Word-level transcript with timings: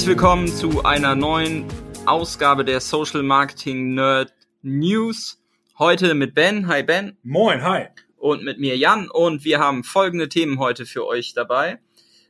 Herzlich 0.00 0.16
willkommen 0.16 0.48
zu 0.48 0.82
einer 0.82 1.14
neuen 1.14 1.66
Ausgabe 2.06 2.64
der 2.64 2.80
Social 2.80 3.22
Marketing 3.22 3.92
Nerd 3.92 4.32
News. 4.62 5.42
Heute 5.78 6.14
mit 6.14 6.34
Ben. 6.34 6.68
Hi 6.68 6.82
Ben. 6.82 7.18
Moin, 7.22 7.62
hi. 7.62 7.88
Und 8.16 8.42
mit 8.42 8.58
mir 8.58 8.78
Jan. 8.78 9.10
Und 9.10 9.44
wir 9.44 9.58
haben 9.58 9.84
folgende 9.84 10.30
Themen 10.30 10.58
heute 10.58 10.86
für 10.86 11.06
euch 11.06 11.34
dabei. 11.34 11.80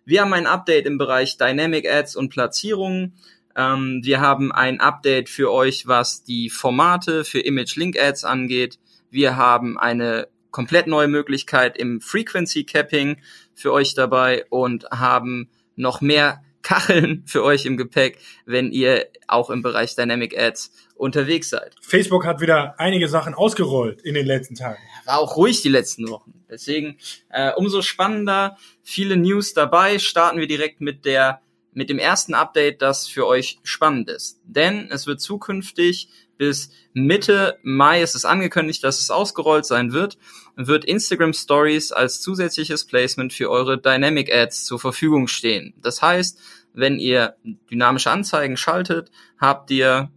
Wir 0.05 0.23
haben 0.23 0.33
ein 0.33 0.49
Update 0.49 0.85
im 0.85 0.99
Bereich 0.99 1.39
Dynamic 1.39 1.89
Ads 1.89 2.17
und 2.17 2.31
Platzierungen. 2.31 3.15
Ähm, 3.55 4.01
wir 4.03 4.21
haben 4.21 4.51
ein 4.51 4.81
Update 4.81 5.29
für 5.29 5.53
euch, 5.53 5.87
was 5.87 6.25
die 6.25 6.51
Formate 6.51 7.25
für 7.25 7.39
Image 7.39 7.77
Link 7.77 7.97
Ads 7.97 8.25
angeht. 8.25 8.81
Wir 9.13 9.37
haben 9.37 9.79
eine 9.79 10.27
komplett 10.51 10.89
neue 10.89 11.07
Möglichkeit 11.07 11.79
im 11.79 12.01
Frequency 12.01 12.65
Capping 12.65 13.19
für 13.55 13.73
euch 13.73 13.95
dabei 13.95 14.45
und 14.51 14.87
haben 14.91 15.49
noch 15.77 16.01
mehr 16.01 16.43
Kacheln 16.71 17.25
für 17.27 17.43
euch 17.43 17.67
im 17.67 17.77
Gepäck, 17.77 18.19
wenn 18.47 18.71
ihr 18.71 19.09
auch 19.27 19.51
im 19.51 19.61
Bereich 19.61 19.97
Dynamic 19.97 20.39
Ads 20.39 20.71
unterwegs 20.95 21.51
seid. 21.51 21.75
Facebook 21.83 22.25
hat 22.25 22.41
wieder 22.41 22.79
einige 22.79 23.09
Sachen 23.09 23.35
ausgerollt 23.35 24.01
in 24.03 24.15
den 24.15 24.25
letzten 24.25 24.55
Tagen. 24.55 24.79
War 25.05 25.19
auch 25.19 25.37
ruhig 25.37 25.63
die 25.63 25.69
letzten 25.69 26.09
Wochen. 26.09 26.33
Deswegen 26.49 26.97
äh, 27.31 27.51
umso 27.57 27.83
spannender, 27.83 28.57
viele 28.85 29.17
News 29.17 29.53
dabei. 29.53 29.99
Starten 29.99 30.39
wir 30.39 30.47
direkt 30.47 30.81
mit 30.81 31.05
der 31.05 31.41
mit 31.73 31.91
dem 31.91 31.99
ersten 31.99 32.35
Update, 32.35 32.83
das 32.83 33.09
für 33.09 33.27
euch 33.27 33.59
spannend 33.65 34.09
ist. 34.09 34.41
Denn 34.45 34.89
es 34.93 35.09
wird 35.09 35.21
zukünftig 35.21 36.09
bis 36.41 36.71
Mitte 36.95 37.59
Mai 37.63 38.01
ist 38.01 38.15
es 38.15 38.25
angekündigt, 38.25 38.83
dass 38.83 38.99
es 38.99 39.11
ausgerollt 39.11 39.67
sein 39.67 39.93
wird, 39.93 40.17
wird 40.57 40.87
Instagram 40.87 41.35
Stories 41.35 41.93
als 41.93 42.23
zusätzliches 42.23 42.87
Placement 42.87 43.35
für 43.35 43.51
eure 43.51 43.79
Dynamic 43.79 44.35
Ads 44.35 44.65
zur 44.65 44.81
Verfügung 44.81 45.29
stehen. 45.29 45.75
Das 45.83 46.01
heißt, 46.01 46.39
wenn 46.73 46.99
ihr 46.99 47.37
dynamische 47.71 48.11
Anzeigen 48.11 48.57
schaltet, 48.57 49.11
habt 49.39 49.71
ihr 49.71 50.11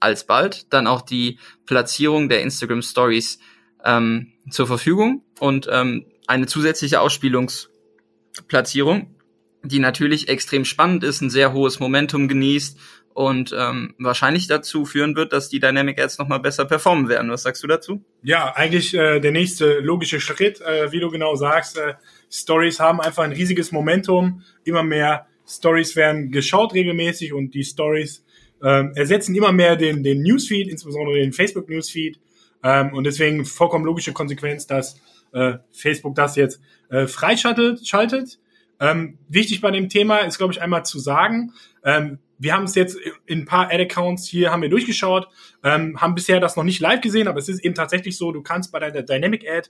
alsbald 0.00 0.72
dann 0.72 0.86
auch 0.86 1.02
die 1.02 1.38
Platzierung 1.66 2.28
der 2.28 2.42
Instagram 2.42 2.82
Stories 2.82 3.38
ähm, 3.84 4.32
zur 4.50 4.66
Verfügung 4.66 5.22
und 5.40 5.68
ähm, 5.70 6.06
eine 6.26 6.46
zusätzliche 6.46 7.00
Ausspielungsplatzierung, 7.00 9.14
die 9.62 9.78
natürlich 9.78 10.28
extrem 10.28 10.64
spannend 10.64 11.04
ist, 11.04 11.20
ein 11.20 11.30
sehr 11.30 11.52
hohes 11.52 11.80
Momentum 11.80 12.28
genießt 12.28 12.78
und 13.14 13.54
ähm, 13.56 13.94
wahrscheinlich 13.98 14.48
dazu 14.48 14.84
führen 14.84 15.16
wird, 15.16 15.32
dass 15.32 15.48
die 15.48 15.60
Dynamic 15.60 16.00
Ads 16.00 16.18
nochmal 16.18 16.40
besser 16.40 16.64
performen 16.64 17.08
werden. 17.08 17.30
Was 17.30 17.42
sagst 17.42 17.62
du 17.62 17.68
dazu? 17.68 18.04
Ja, 18.22 18.52
eigentlich 18.54 18.92
äh, 18.94 19.20
der 19.20 19.30
nächste 19.30 19.78
logische 19.78 20.20
Schritt, 20.20 20.60
äh, 20.60 20.90
wie 20.90 21.00
du 21.00 21.10
genau 21.10 21.36
sagst. 21.36 21.78
Äh, 21.78 21.94
Stories 22.30 22.80
haben 22.80 23.00
einfach 23.00 23.22
ein 23.22 23.32
riesiges 23.32 23.70
Momentum. 23.70 24.42
Immer 24.64 24.82
mehr 24.82 25.28
Stories 25.46 25.96
werden 25.96 26.30
geschaut 26.30 26.74
regelmäßig 26.74 27.32
und 27.32 27.54
die 27.54 27.64
Stories 27.64 28.24
äh, 28.62 28.84
ersetzen 28.94 29.34
immer 29.34 29.52
mehr 29.52 29.76
den, 29.76 30.02
den 30.02 30.22
Newsfeed, 30.22 30.68
insbesondere 30.68 31.16
den 31.18 31.32
Facebook 31.32 31.68
Newsfeed. 31.68 32.18
Ähm, 32.62 32.92
und 32.94 33.04
deswegen 33.04 33.44
vollkommen 33.44 33.84
logische 33.84 34.12
Konsequenz, 34.12 34.66
dass 34.66 35.00
äh, 35.32 35.58
Facebook 35.70 36.14
das 36.14 36.36
jetzt 36.36 36.60
äh, 36.88 37.06
freischaltet. 37.06 37.86
Schaltet. 37.86 38.38
Ähm, 38.80 39.18
wichtig 39.28 39.60
bei 39.60 39.70
dem 39.70 39.88
Thema 39.88 40.18
ist, 40.18 40.38
glaube 40.38 40.52
ich, 40.52 40.62
einmal 40.62 40.84
zu 40.84 40.98
sagen, 40.98 41.52
ähm, 41.84 42.18
wir 42.38 42.54
haben 42.54 42.64
es 42.64 42.74
jetzt 42.74 42.98
in 43.26 43.40
ein 43.40 43.44
paar 43.44 43.66
Ad-Accounts 43.66 44.26
hier 44.26 44.50
haben 44.50 44.62
wir 44.62 44.68
durchgeschaut, 44.68 45.28
ähm, 45.62 46.00
haben 46.00 46.14
bisher 46.14 46.40
das 46.40 46.56
noch 46.56 46.64
nicht 46.64 46.80
live 46.80 47.00
gesehen, 47.00 47.28
aber 47.28 47.38
es 47.38 47.48
ist 47.48 47.64
eben 47.64 47.74
tatsächlich 47.74 48.16
so, 48.16 48.32
du 48.32 48.42
kannst 48.42 48.72
bei 48.72 48.80
deiner 48.80 49.02
Dynamic 49.02 49.48
Ad 49.48 49.68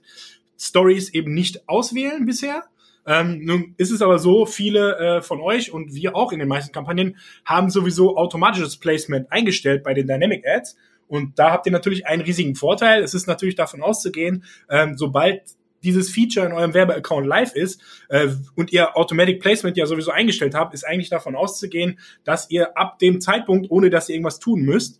Stories 0.59 1.13
eben 1.13 1.33
nicht 1.33 1.67
auswählen 1.69 2.25
bisher. 2.25 2.63
Ähm, 3.07 3.43
nun 3.43 3.75
ist 3.77 3.91
es 3.91 4.01
aber 4.01 4.19
so, 4.19 4.45
viele 4.45 4.97
äh, 4.97 5.21
von 5.21 5.39
euch 5.39 5.71
und 5.71 5.93
wir 5.93 6.15
auch 6.15 6.31
in 6.31 6.39
den 6.39 6.47
meisten 6.47 6.71
Kampagnen 6.71 7.17
haben 7.45 7.69
sowieso 7.69 8.17
automatisches 8.17 8.77
Placement 8.77 9.31
eingestellt 9.31 9.83
bei 9.83 9.93
den 9.93 10.07
Dynamic 10.07 10.45
Ads. 10.47 10.75
Und 11.07 11.37
da 11.37 11.51
habt 11.51 11.67
ihr 11.67 11.71
natürlich 11.71 12.07
einen 12.07 12.23
riesigen 12.23 12.55
Vorteil. 12.55 13.03
Es 13.03 13.13
ist 13.13 13.27
natürlich 13.27 13.55
davon 13.55 13.83
auszugehen, 13.83 14.43
ähm, 14.69 14.97
sobald 14.97 15.41
dieses 15.83 16.09
Feature 16.09 16.47
in 16.47 16.51
eurem 16.51 16.73
Werbeaccount 16.73 17.27
live 17.27 17.53
ist 17.53 17.79
äh, 18.09 18.29
und 18.55 18.73
ihr 18.73 18.97
Automatic 18.97 19.39
Placement 19.39 19.77
ja 19.77 19.85
sowieso 19.85 20.11
eingestellt 20.11 20.55
habt, 20.55 20.73
ist 20.73 20.83
eigentlich 20.83 21.09
davon 21.09 21.35
auszugehen, 21.35 21.99
dass 22.23 22.49
ihr 22.49 22.75
ab 22.75 22.97
dem 22.97 23.21
Zeitpunkt, 23.21 23.69
ohne 23.69 23.91
dass 23.91 24.09
ihr 24.09 24.15
irgendwas 24.15 24.39
tun 24.39 24.61
müsst, 24.61 24.99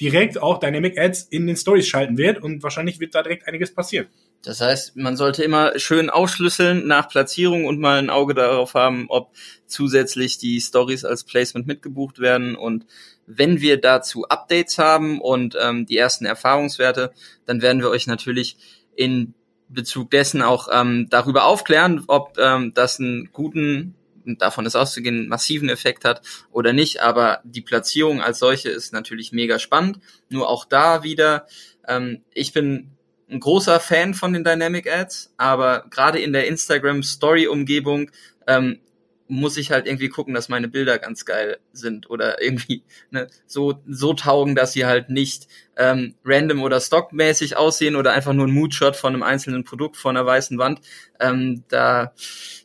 direkt 0.00 0.40
auch 0.40 0.58
Dynamic 0.58 0.98
Ads 0.98 1.24
in 1.30 1.46
den 1.46 1.56
Stories 1.56 1.86
schalten 1.86 2.18
wird 2.18 2.42
und 2.42 2.62
wahrscheinlich 2.62 3.00
wird 3.00 3.14
da 3.14 3.22
direkt 3.22 3.46
einiges 3.48 3.74
passieren. 3.74 4.06
Das 4.42 4.60
heißt, 4.60 4.96
man 4.96 5.16
sollte 5.16 5.42
immer 5.42 5.78
schön 5.78 6.08
ausschlüsseln 6.08 6.86
nach 6.86 7.08
Platzierung 7.08 7.64
und 7.64 7.80
mal 7.80 7.98
ein 7.98 8.10
Auge 8.10 8.34
darauf 8.34 8.74
haben, 8.74 9.06
ob 9.08 9.32
zusätzlich 9.66 10.38
die 10.38 10.60
Stories 10.60 11.04
als 11.04 11.24
Placement 11.24 11.66
mitgebucht 11.66 12.20
werden. 12.20 12.54
Und 12.54 12.86
wenn 13.26 13.60
wir 13.60 13.80
dazu 13.80 14.24
Updates 14.28 14.78
haben 14.78 15.20
und 15.20 15.56
ähm, 15.60 15.86
die 15.86 15.96
ersten 15.96 16.26
Erfahrungswerte, 16.26 17.12
dann 17.44 17.60
werden 17.60 17.82
wir 17.82 17.90
euch 17.90 18.06
natürlich 18.06 18.56
in 18.94 19.34
Bezug 19.68 20.10
dessen 20.10 20.42
auch 20.42 20.68
ähm, 20.72 21.08
darüber 21.10 21.44
aufklären, 21.44 22.04
ob 22.06 22.38
ähm, 22.38 22.72
das 22.72 23.00
einen 23.00 23.30
guten, 23.32 23.96
davon 24.26 24.66
ist 24.66 24.76
auszugehen, 24.76 25.28
massiven 25.28 25.68
Effekt 25.68 26.04
hat 26.04 26.22
oder 26.50 26.72
nicht. 26.72 27.00
Aber 27.00 27.40
die 27.44 27.60
Platzierung 27.60 28.20
als 28.20 28.38
solche 28.38 28.68
ist 28.70 28.92
natürlich 28.92 29.32
mega 29.32 29.58
spannend. 29.58 30.00
Nur 30.28 30.48
auch 30.48 30.64
da 30.64 31.02
wieder, 31.02 31.46
ähm, 31.86 32.22
ich 32.34 32.52
bin 32.52 32.90
ein 33.30 33.40
großer 33.40 33.80
Fan 33.80 34.14
von 34.14 34.32
den 34.32 34.44
Dynamic 34.44 34.90
Ads, 34.92 35.34
aber 35.36 35.86
gerade 35.90 36.20
in 36.20 36.32
der 36.32 36.46
Instagram 36.46 37.02
Story 37.02 37.46
Umgebung 37.48 38.10
ähm, 38.46 38.80
muss 39.28 39.56
ich 39.56 39.70
halt 39.70 39.86
irgendwie 39.86 40.08
gucken, 40.08 40.34
dass 40.34 40.48
meine 40.48 40.68
Bilder 40.68 40.98
ganz 40.98 41.24
geil 41.24 41.58
sind 41.72 42.08
oder 42.10 42.42
irgendwie 42.42 42.82
ne, 43.10 43.28
so 43.46 43.82
so 43.88 44.14
taugen, 44.14 44.54
dass 44.54 44.72
sie 44.72 44.86
halt 44.86 45.10
nicht 45.10 45.48
ähm, 45.76 46.14
random 46.24 46.62
oder 46.62 46.80
stockmäßig 46.80 47.56
aussehen 47.56 47.96
oder 47.96 48.12
einfach 48.12 48.32
nur 48.32 48.46
ein 48.46 48.52
Moodshot 48.52 48.96
von 48.96 49.14
einem 49.14 49.22
einzelnen 49.22 49.64
Produkt 49.64 49.96
vor 49.96 50.10
einer 50.10 50.26
weißen 50.26 50.58
Wand. 50.58 50.80
Ähm, 51.20 51.64
da 51.68 52.12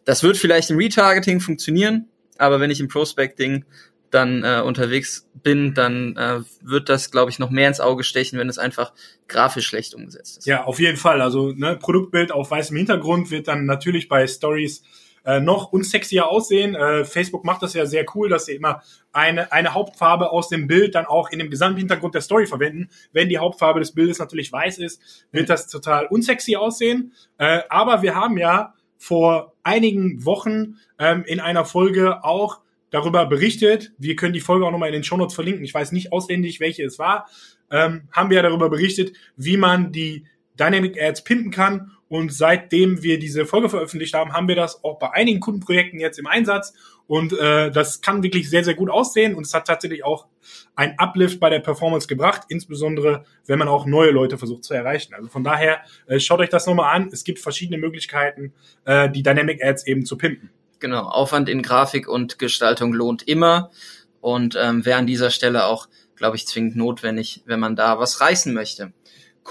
das 0.06 0.24
wird 0.24 0.38
vielleicht 0.38 0.70
im 0.70 0.78
Retargeting 0.78 1.40
funktionieren, 1.40 2.08
aber 2.38 2.60
wenn 2.60 2.72
ich 2.72 2.80
im 2.80 2.88
Prospecting 2.88 3.66
dann 4.12 4.44
äh, 4.44 4.62
unterwegs 4.62 5.28
bin, 5.42 5.74
dann 5.74 6.16
äh, 6.18 6.42
wird 6.62 6.90
das, 6.90 7.12
glaube 7.12 7.32
ich, 7.32 7.40
noch 7.40 7.50
mehr 7.50 7.68
ins 7.68 7.80
Auge 7.80 8.04
stechen, 8.04 8.38
wenn 8.38 8.50
es 8.50 8.58
einfach 8.58 8.94
grafisch 9.28 9.66
schlecht 9.66 9.96
umgesetzt 9.96 10.40
ist. 10.40 10.46
Ja, 10.46 10.66
auf 10.66 10.80
jeden 10.80 10.98
Fall. 10.98 11.22
Also 11.22 11.54
ne, 11.54 11.78
Produktbild 11.78 12.32
auf 12.32 12.52
weißem 12.52 12.76
Hintergrund 12.76 13.32
wird 13.32 13.48
dann 13.48 13.66
natürlich 13.66 14.10
bei 14.10 14.28
Stories 14.28 14.84
äh, 15.26 15.40
noch 15.40 15.72
unsexier 15.72 16.28
aussehen. 16.28 16.76
Äh, 16.76 17.06
Facebook 17.06 17.44
macht 17.44 17.62
das 17.62 17.74
ja 17.74 17.86
sehr 17.86 18.06
cool, 18.16 18.30
dass 18.30 18.46
sie 18.46 18.54
immer 18.56 18.82
eine, 19.12 19.52
eine 19.52 19.74
Hauptfarbe 19.74 20.32
aus 20.32 20.50
dem 20.50 20.68
Bild 20.68 20.96
dann 20.96 21.06
auch 21.06 21.30
in 21.30 21.40
dem 21.40 21.50
Gesamthintergrund 21.50 22.16
der 22.16 22.22
Story 22.22 22.48
verwenden. 22.48 22.90
Wenn 23.12 23.30
die 23.30 23.38
Hauptfarbe 23.38 23.80
des 23.80 23.94
Bildes 23.94 24.20
natürlich 24.20 24.52
weiß 24.52 24.80
ist, 24.80 25.26
wird 25.32 25.50
das 25.50 25.68
total 25.68 26.08
unsexy 26.08 26.56
aussehen. 26.56 27.14
Äh, 27.38 27.62
aber 27.70 28.02
wir 28.02 28.16
haben 28.16 28.38
ja 28.38 28.74
vor 28.98 29.54
einigen 29.64 30.26
Wochen 30.26 30.78
ähm, 31.00 31.24
in 31.26 31.40
einer 31.40 31.66
Folge 31.66 32.24
auch 32.24 32.62
darüber 32.92 33.26
berichtet. 33.26 33.94
Wir 33.98 34.16
können 34.16 34.34
die 34.34 34.42
Folge 34.42 34.66
auch 34.66 34.72
nochmal 34.72 34.90
in 34.90 34.94
den 34.94 35.04
Shownotes 35.04 35.34
verlinken. 35.34 35.64
Ich 35.64 35.74
weiß 35.74 35.92
nicht 35.92 36.12
auswendig, 36.12 36.60
welche 36.60 36.84
es 36.84 37.00
war. 37.00 37.28
Ähm, 37.72 38.10
haben 38.12 38.30
wir 38.30 38.38
ja 38.38 38.44
darüber 38.44 38.70
berichtet, 38.70 39.14
wie 39.38 39.58
man 39.58 39.92
die 39.92 40.26
Dynamic 40.62 41.02
Ads 41.02 41.24
pimpen 41.24 41.52
kann 41.52 41.92
und 42.12 42.34
seitdem 42.34 43.04
wir 43.04 43.20
diese 43.20 43.46
Folge 43.46 43.70
veröffentlicht 43.70 44.14
haben, 44.14 44.34
haben 44.34 44.50
wir 44.50 44.58
das 44.58 44.84
auch 44.84 45.00
bei 45.00 45.12
einigen 45.12 45.40
Kundenprojekten 45.40 45.98
jetzt 45.98 46.20
im 46.20 46.28
Einsatz. 46.28 46.74
Und 47.08 47.32
äh, 47.32 47.72
das 47.72 48.02
kann 48.02 48.22
wirklich 48.22 48.50
sehr, 48.50 48.66
sehr 48.66 48.74
gut 48.74 48.90
aussehen. 48.90 49.34
Und 49.34 49.46
es 49.46 49.54
hat 49.54 49.66
tatsächlich 49.66 50.04
auch 50.04 50.28
ein 50.76 50.96
Uplift 50.98 51.40
bei 51.40 51.50
der 51.50 51.60
Performance 51.60 52.08
gebracht, 52.08 52.42
insbesondere 52.50 53.24
wenn 53.48 53.60
man 53.60 53.70
auch 53.70 53.86
neue 53.86 54.12
Leute 54.12 54.38
versucht 54.38 54.66
zu 54.66 54.74
erreichen. 54.74 55.14
Also 55.14 55.30
von 55.30 55.46
daher, 55.46 55.86
äh, 56.06 56.20
schaut 56.20 56.42
euch 56.42 56.50
das 56.50 56.68
nochmal 56.68 56.94
an. 56.94 57.10
Es 57.14 57.24
gibt 57.24 57.40
verschiedene 57.40 57.78
Möglichkeiten, 57.78 58.54
äh, 58.84 59.10
die 59.10 59.24
Dynamic 59.24 59.64
Ads 59.64 59.88
eben 59.88 60.06
zu 60.06 60.18
pimpen. 60.18 60.50
Genau, 60.82 61.04
Aufwand 61.04 61.48
in 61.48 61.62
Grafik 61.62 62.10
und 62.10 62.40
Gestaltung 62.40 62.92
lohnt 62.92 63.26
immer 63.26 63.72
und 64.20 64.58
ähm, 64.62 64.86
wäre 64.86 65.00
an 65.00 65.08
dieser 65.08 65.30
Stelle 65.30 65.64
auch, 65.64 65.88
glaube 66.18 66.36
ich, 66.36 66.46
zwingend 66.46 66.76
notwendig, 66.76 67.42
wenn 67.46 67.62
man 67.62 67.78
da 67.78 68.00
was 68.00 68.20
reißen 68.20 68.54
möchte. 68.54 68.92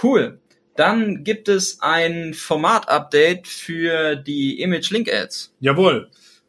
Cool. 0.02 0.40
Dann 0.80 1.24
gibt 1.24 1.50
es 1.50 1.82
ein 1.82 2.32
Format-Update 2.32 3.46
für 3.46 4.16
die 4.16 4.62
Image 4.62 4.88
Link 4.88 5.12
Ads. 5.12 5.54
Jawohl. 5.60 6.08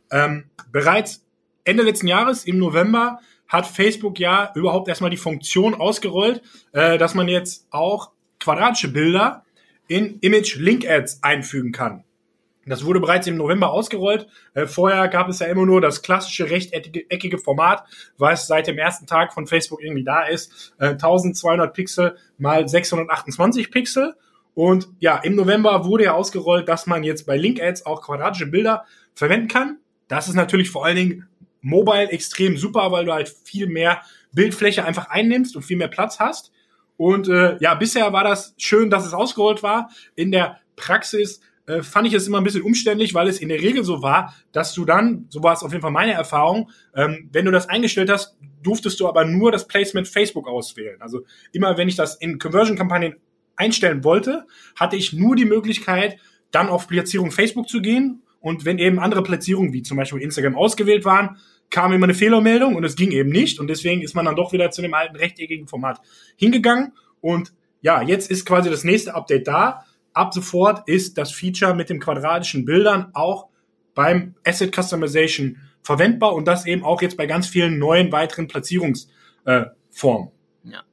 Ähm, 0.09 0.45
bereits 0.71 1.25
Ende 1.65 1.83
letzten 1.83 2.07
Jahres, 2.07 2.45
im 2.45 2.57
November, 2.57 3.19
hat 3.49 3.67
Facebook 3.67 4.19
ja 4.19 4.53
überhaupt 4.55 4.87
erstmal 4.87 5.09
die 5.09 5.17
Funktion 5.17 5.73
ausgerollt, 5.73 6.41
äh, 6.71 6.97
dass 6.97 7.13
man 7.13 7.27
jetzt 7.27 7.67
auch 7.71 8.11
quadratische 8.39 8.87
Bilder 8.87 9.43
in 9.89 10.19
Image 10.21 10.55
Link 10.55 10.87
Ads 10.87 11.21
einfügen 11.23 11.73
kann. 11.73 12.05
Das 12.65 12.85
wurde 12.85 12.99
bereits 12.99 13.25
im 13.25 13.37
November 13.37 13.71
ausgerollt. 13.71 14.27
Äh, 14.53 14.67
vorher 14.67 15.07
gab 15.07 15.29
es 15.29 15.39
ja 15.39 15.47
immer 15.47 15.65
nur 15.65 15.81
das 15.81 16.01
klassische 16.01 16.49
rechteckige 16.49 17.37
Format, 17.39 17.83
was 18.17 18.47
seit 18.47 18.67
dem 18.67 18.77
ersten 18.77 19.07
Tag 19.07 19.33
von 19.33 19.47
Facebook 19.47 19.81
irgendwie 19.81 20.03
da 20.03 20.23
ist. 20.23 20.73
Äh, 20.77 20.89
1200 20.89 21.73
Pixel 21.73 22.17
mal 22.37 22.67
628 22.67 23.71
Pixel. 23.71 24.15
Und 24.53 24.89
ja, 24.99 25.17
im 25.17 25.35
November 25.35 25.85
wurde 25.85 26.05
ja 26.05 26.13
ausgerollt, 26.13 26.67
dass 26.67 26.85
man 26.85 27.03
jetzt 27.03 27.25
bei 27.25 27.37
Link 27.37 27.61
Ads 27.61 27.85
auch 27.85 28.03
quadratische 28.03 28.47
Bilder 28.47 28.85
verwenden 29.15 29.47
kann. 29.47 29.77
Das 30.07 30.27
ist 30.27 30.35
natürlich 30.35 30.69
vor 30.69 30.85
allen 30.85 30.97
Dingen 30.97 31.27
Mobile 31.61 32.11
extrem 32.11 32.57
super, 32.57 32.91
weil 32.91 33.05
du 33.05 33.13
halt 33.13 33.29
viel 33.29 33.67
mehr 33.67 34.01
Bildfläche 34.33 34.85
einfach 34.85 35.09
einnimmst 35.09 35.55
und 35.55 35.63
viel 35.63 35.77
mehr 35.77 35.87
Platz 35.87 36.19
hast. 36.19 36.51
Und 36.97 37.27
äh, 37.27 37.57
ja, 37.59 37.73
bisher 37.75 38.13
war 38.13 38.23
das 38.23 38.53
schön, 38.57 38.89
dass 38.89 39.05
es 39.05 39.13
ausgerollt 39.13 39.63
war. 39.63 39.89
In 40.15 40.31
der 40.31 40.59
Praxis 40.75 41.41
äh, 41.71 41.83
fand 41.83 42.07
ich 42.07 42.13
es 42.13 42.27
immer 42.27 42.39
ein 42.39 42.43
bisschen 42.43 42.63
umständlich, 42.63 43.13
weil 43.13 43.27
es 43.27 43.39
in 43.39 43.49
der 43.49 43.61
Regel 43.61 43.83
so 43.83 44.01
war, 44.01 44.35
dass 44.51 44.73
du 44.73 44.83
dann, 44.85 45.25
so 45.29 45.41
war 45.41 45.53
es 45.53 45.63
auf 45.63 45.71
jeden 45.71 45.81
Fall 45.81 45.91
meine 45.91 46.13
Erfahrung, 46.13 46.69
ähm, 46.95 47.29
wenn 47.31 47.45
du 47.45 47.51
das 47.51 47.69
eingestellt 47.69 48.09
hast, 48.09 48.35
durftest 48.61 48.99
du 48.99 49.07
aber 49.07 49.25
nur 49.25 49.51
das 49.51 49.67
Placement 49.67 50.07
Facebook 50.07 50.47
auswählen. 50.47 51.01
Also 51.01 51.21
immer 51.51 51.77
wenn 51.77 51.87
ich 51.87 51.95
das 51.95 52.15
in 52.15 52.39
Conversion-Kampagnen 52.39 53.15
einstellen 53.55 54.03
wollte, 54.03 54.45
hatte 54.75 54.95
ich 54.95 55.13
nur 55.13 55.35
die 55.35 55.45
Möglichkeit, 55.45 56.17
dann 56.51 56.67
auf 56.67 56.87
Platzierung 56.87 57.31
Facebook 57.31 57.69
zu 57.69 57.81
gehen. 57.81 58.23
Und 58.39 58.65
wenn 58.65 58.79
eben 58.79 58.99
andere 58.99 59.23
Platzierungen, 59.23 59.71
wie 59.71 59.83
zum 59.83 59.97
Beispiel 59.97 60.21
Instagram, 60.21 60.55
ausgewählt 60.55 61.05
waren, 61.05 61.37
kam 61.69 61.93
immer 61.93 62.05
eine 62.05 62.15
Fehlermeldung 62.15 62.75
und 62.75 62.83
es 62.83 62.95
ging 62.95 63.11
eben 63.11 63.29
nicht. 63.29 63.59
Und 63.59 63.67
deswegen 63.67 64.01
ist 64.01 64.15
man 64.15 64.25
dann 64.25 64.35
doch 64.35 64.51
wieder 64.51 64.71
zu 64.71 64.81
dem 64.81 64.93
alten 64.93 65.15
rechteckigen 65.15 65.67
Format 65.67 66.01
hingegangen. 66.35 66.93
Und 67.21 67.53
ja, 67.81 68.01
jetzt 68.01 68.29
ist 68.29 68.45
quasi 68.45 68.69
das 68.69 68.83
nächste 68.83 69.15
Update 69.15 69.47
da. 69.47 69.85
Ab 70.13 70.33
sofort 70.33 70.87
ist 70.87 71.17
das 71.17 71.31
Feature 71.31 71.73
mit 71.73 71.89
den 71.89 71.99
quadratischen 71.99 72.65
Bildern 72.65 73.09
auch 73.13 73.47
beim 73.93 74.35
Asset 74.45 74.75
Customization 74.75 75.57
verwendbar 75.83 76.33
und 76.33 76.45
das 76.45 76.65
eben 76.65 76.83
auch 76.83 77.01
jetzt 77.01 77.17
bei 77.17 77.25
ganz 77.25 77.47
vielen 77.47 77.79
neuen 77.79 78.11
weiteren 78.11 78.47
Platzierungsformen. 78.47 80.31
Äh, 80.63 80.69
ja. 80.69 80.83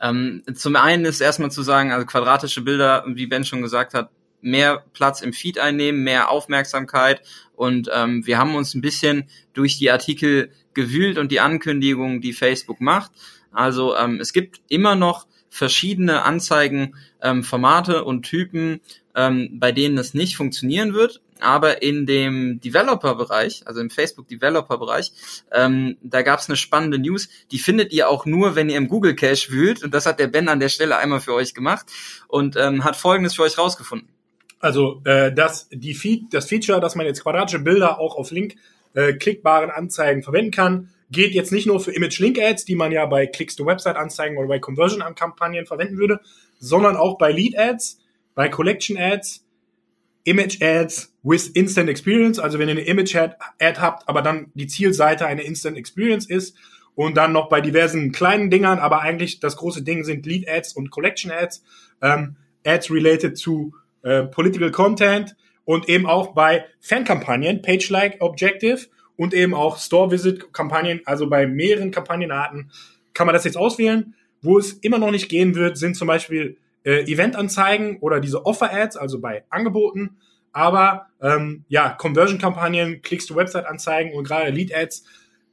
Ähm, 0.00 0.42
zum 0.54 0.76
einen 0.76 1.04
ist 1.04 1.20
erstmal 1.20 1.50
zu 1.50 1.62
sagen, 1.62 1.92
also 1.92 2.06
quadratische 2.06 2.62
Bilder, 2.62 3.04
wie 3.06 3.26
Ben 3.26 3.44
schon 3.44 3.62
gesagt 3.62 3.94
hat, 3.94 4.10
mehr 4.42 4.84
Platz 4.92 5.22
im 5.22 5.32
Feed 5.32 5.58
einnehmen, 5.58 6.04
mehr 6.04 6.30
Aufmerksamkeit 6.30 7.22
und 7.54 7.90
ähm, 7.92 8.26
wir 8.26 8.38
haben 8.38 8.54
uns 8.54 8.74
ein 8.74 8.82
bisschen 8.82 9.28
durch 9.54 9.78
die 9.78 9.90
Artikel 9.90 10.52
gewühlt 10.74 11.18
und 11.18 11.32
die 11.32 11.40
Ankündigungen, 11.40 12.20
die 12.20 12.34
Facebook 12.34 12.80
macht. 12.80 13.10
Also 13.50 13.96
ähm, 13.96 14.20
es 14.20 14.32
gibt 14.34 14.60
immer 14.68 14.94
noch 14.94 15.26
verschiedene 15.48 16.22
Anzeigenformate 16.22 17.96
ähm, 17.96 18.04
und 18.04 18.22
Typen, 18.22 18.80
ähm, 19.14 19.58
bei 19.58 19.72
denen 19.72 19.98
es 19.98 20.14
nicht 20.14 20.36
funktionieren 20.36 20.94
wird. 20.94 21.20
Aber 21.38 21.82
in 21.82 22.06
dem 22.06 22.60
Developer-Bereich, 22.60 23.66
also 23.66 23.80
im 23.80 23.90
Facebook-Developer-Bereich, 23.90 25.12
ähm, 25.52 25.98
da 26.02 26.22
gab 26.22 26.40
es 26.40 26.48
eine 26.48 26.56
spannende 26.56 26.98
News. 26.98 27.28
Die 27.50 27.58
findet 27.58 27.92
ihr 27.92 28.08
auch 28.08 28.24
nur, 28.24 28.54
wenn 28.54 28.70
ihr 28.70 28.78
im 28.78 28.88
Google 28.88 29.14
Cache 29.14 29.50
wühlt. 29.50 29.82
Und 29.82 29.92
das 29.92 30.06
hat 30.06 30.18
der 30.18 30.28
Ben 30.28 30.48
an 30.48 30.60
der 30.60 30.70
Stelle 30.70 30.96
einmal 30.96 31.20
für 31.20 31.34
euch 31.34 31.52
gemacht 31.52 31.86
und 32.28 32.56
ähm, 32.56 32.84
hat 32.84 32.96
Folgendes 32.96 33.34
für 33.34 33.42
euch 33.42 33.58
rausgefunden. 33.58 34.08
Also 34.60 35.02
äh, 35.04 35.32
das, 35.32 35.68
die 35.70 35.94
Feed, 35.94 36.32
das 36.32 36.46
Feature, 36.46 36.80
dass 36.80 36.94
man 36.94 37.06
jetzt 37.06 37.22
quadratische 37.22 37.58
Bilder 37.58 37.98
auch 37.98 38.16
auf 38.16 38.30
Link 38.30 38.56
äh, 38.94 39.12
klickbaren 39.12 39.70
Anzeigen 39.70 40.22
verwenden 40.22 40.50
kann, 40.50 40.90
geht 41.10 41.34
jetzt 41.34 41.52
nicht 41.52 41.66
nur 41.66 41.80
für 41.80 41.92
Image-Link-Ads, 41.92 42.64
die 42.64 42.74
man 42.74 42.92
ja 42.92 43.06
bei 43.06 43.26
Clicks-to-Website-Anzeigen 43.26 44.36
oder 44.36 44.48
bei 44.48 44.58
Conversion-Kampagnen 44.58 45.66
verwenden 45.66 45.98
würde, 45.98 46.20
sondern 46.58 46.96
auch 46.96 47.18
bei 47.18 47.32
Lead-Ads, 47.32 48.00
bei 48.34 48.48
Collection-Ads, 48.48 49.44
Image-Ads 50.24 51.14
with 51.22 51.48
Instant 51.48 51.88
Experience, 51.88 52.38
also 52.38 52.58
wenn 52.58 52.68
ihr 52.68 52.72
eine 52.72 52.82
Image-Ad 52.82 53.36
habt, 53.80 54.08
aber 54.08 54.22
dann 54.22 54.50
die 54.54 54.66
Zielseite 54.66 55.26
eine 55.26 55.42
Instant 55.42 55.76
Experience 55.76 56.26
ist 56.26 56.56
und 56.96 57.16
dann 57.16 57.32
noch 57.32 57.48
bei 57.48 57.60
diversen 57.60 58.10
kleinen 58.10 58.50
Dingern, 58.50 58.80
aber 58.80 59.00
eigentlich 59.02 59.38
das 59.38 59.56
große 59.56 59.82
Ding 59.82 60.02
sind 60.02 60.26
Lead-Ads 60.26 60.72
und 60.72 60.90
Collection-Ads, 60.90 61.62
ähm, 62.02 62.36
Ads 62.64 62.90
related 62.90 63.40
to 63.40 63.72
äh, 64.02 64.24
Political 64.24 64.72
Content 64.72 65.36
und 65.64 65.88
eben 65.88 66.06
auch 66.06 66.34
bei 66.34 66.64
Fan-Kampagnen, 66.80 67.62
Page-Like 67.62 68.20
Objective 68.20 68.86
und 69.16 69.34
eben 69.34 69.54
auch 69.54 69.78
Store-Visit-Kampagnen, 69.78 71.00
also 71.04 71.28
bei 71.28 71.46
mehreren 71.46 71.90
Kampagnenarten 71.90 72.70
kann 73.14 73.26
man 73.26 73.34
das 73.34 73.44
jetzt 73.44 73.56
auswählen. 73.56 74.14
Wo 74.42 74.58
es 74.58 74.74
immer 74.74 74.98
noch 74.98 75.10
nicht 75.10 75.28
gehen 75.28 75.54
wird, 75.54 75.78
sind 75.78 75.96
zum 75.96 76.06
Beispiel 76.06 76.58
äh, 76.84 77.10
Event-Anzeigen 77.10 77.98
oder 78.00 78.20
diese 78.20 78.44
Offer-Ads, 78.44 78.96
also 78.96 79.20
bei 79.20 79.44
Angeboten. 79.48 80.18
Aber 80.52 81.06
ähm, 81.20 81.64
ja, 81.68 81.90
Conversion-Kampagnen, 81.90 83.02
Klicks-to-Website-Anzeigen 83.02 84.14
und 84.14 84.24
gerade 84.24 84.50
Lead-Ads 84.50 85.04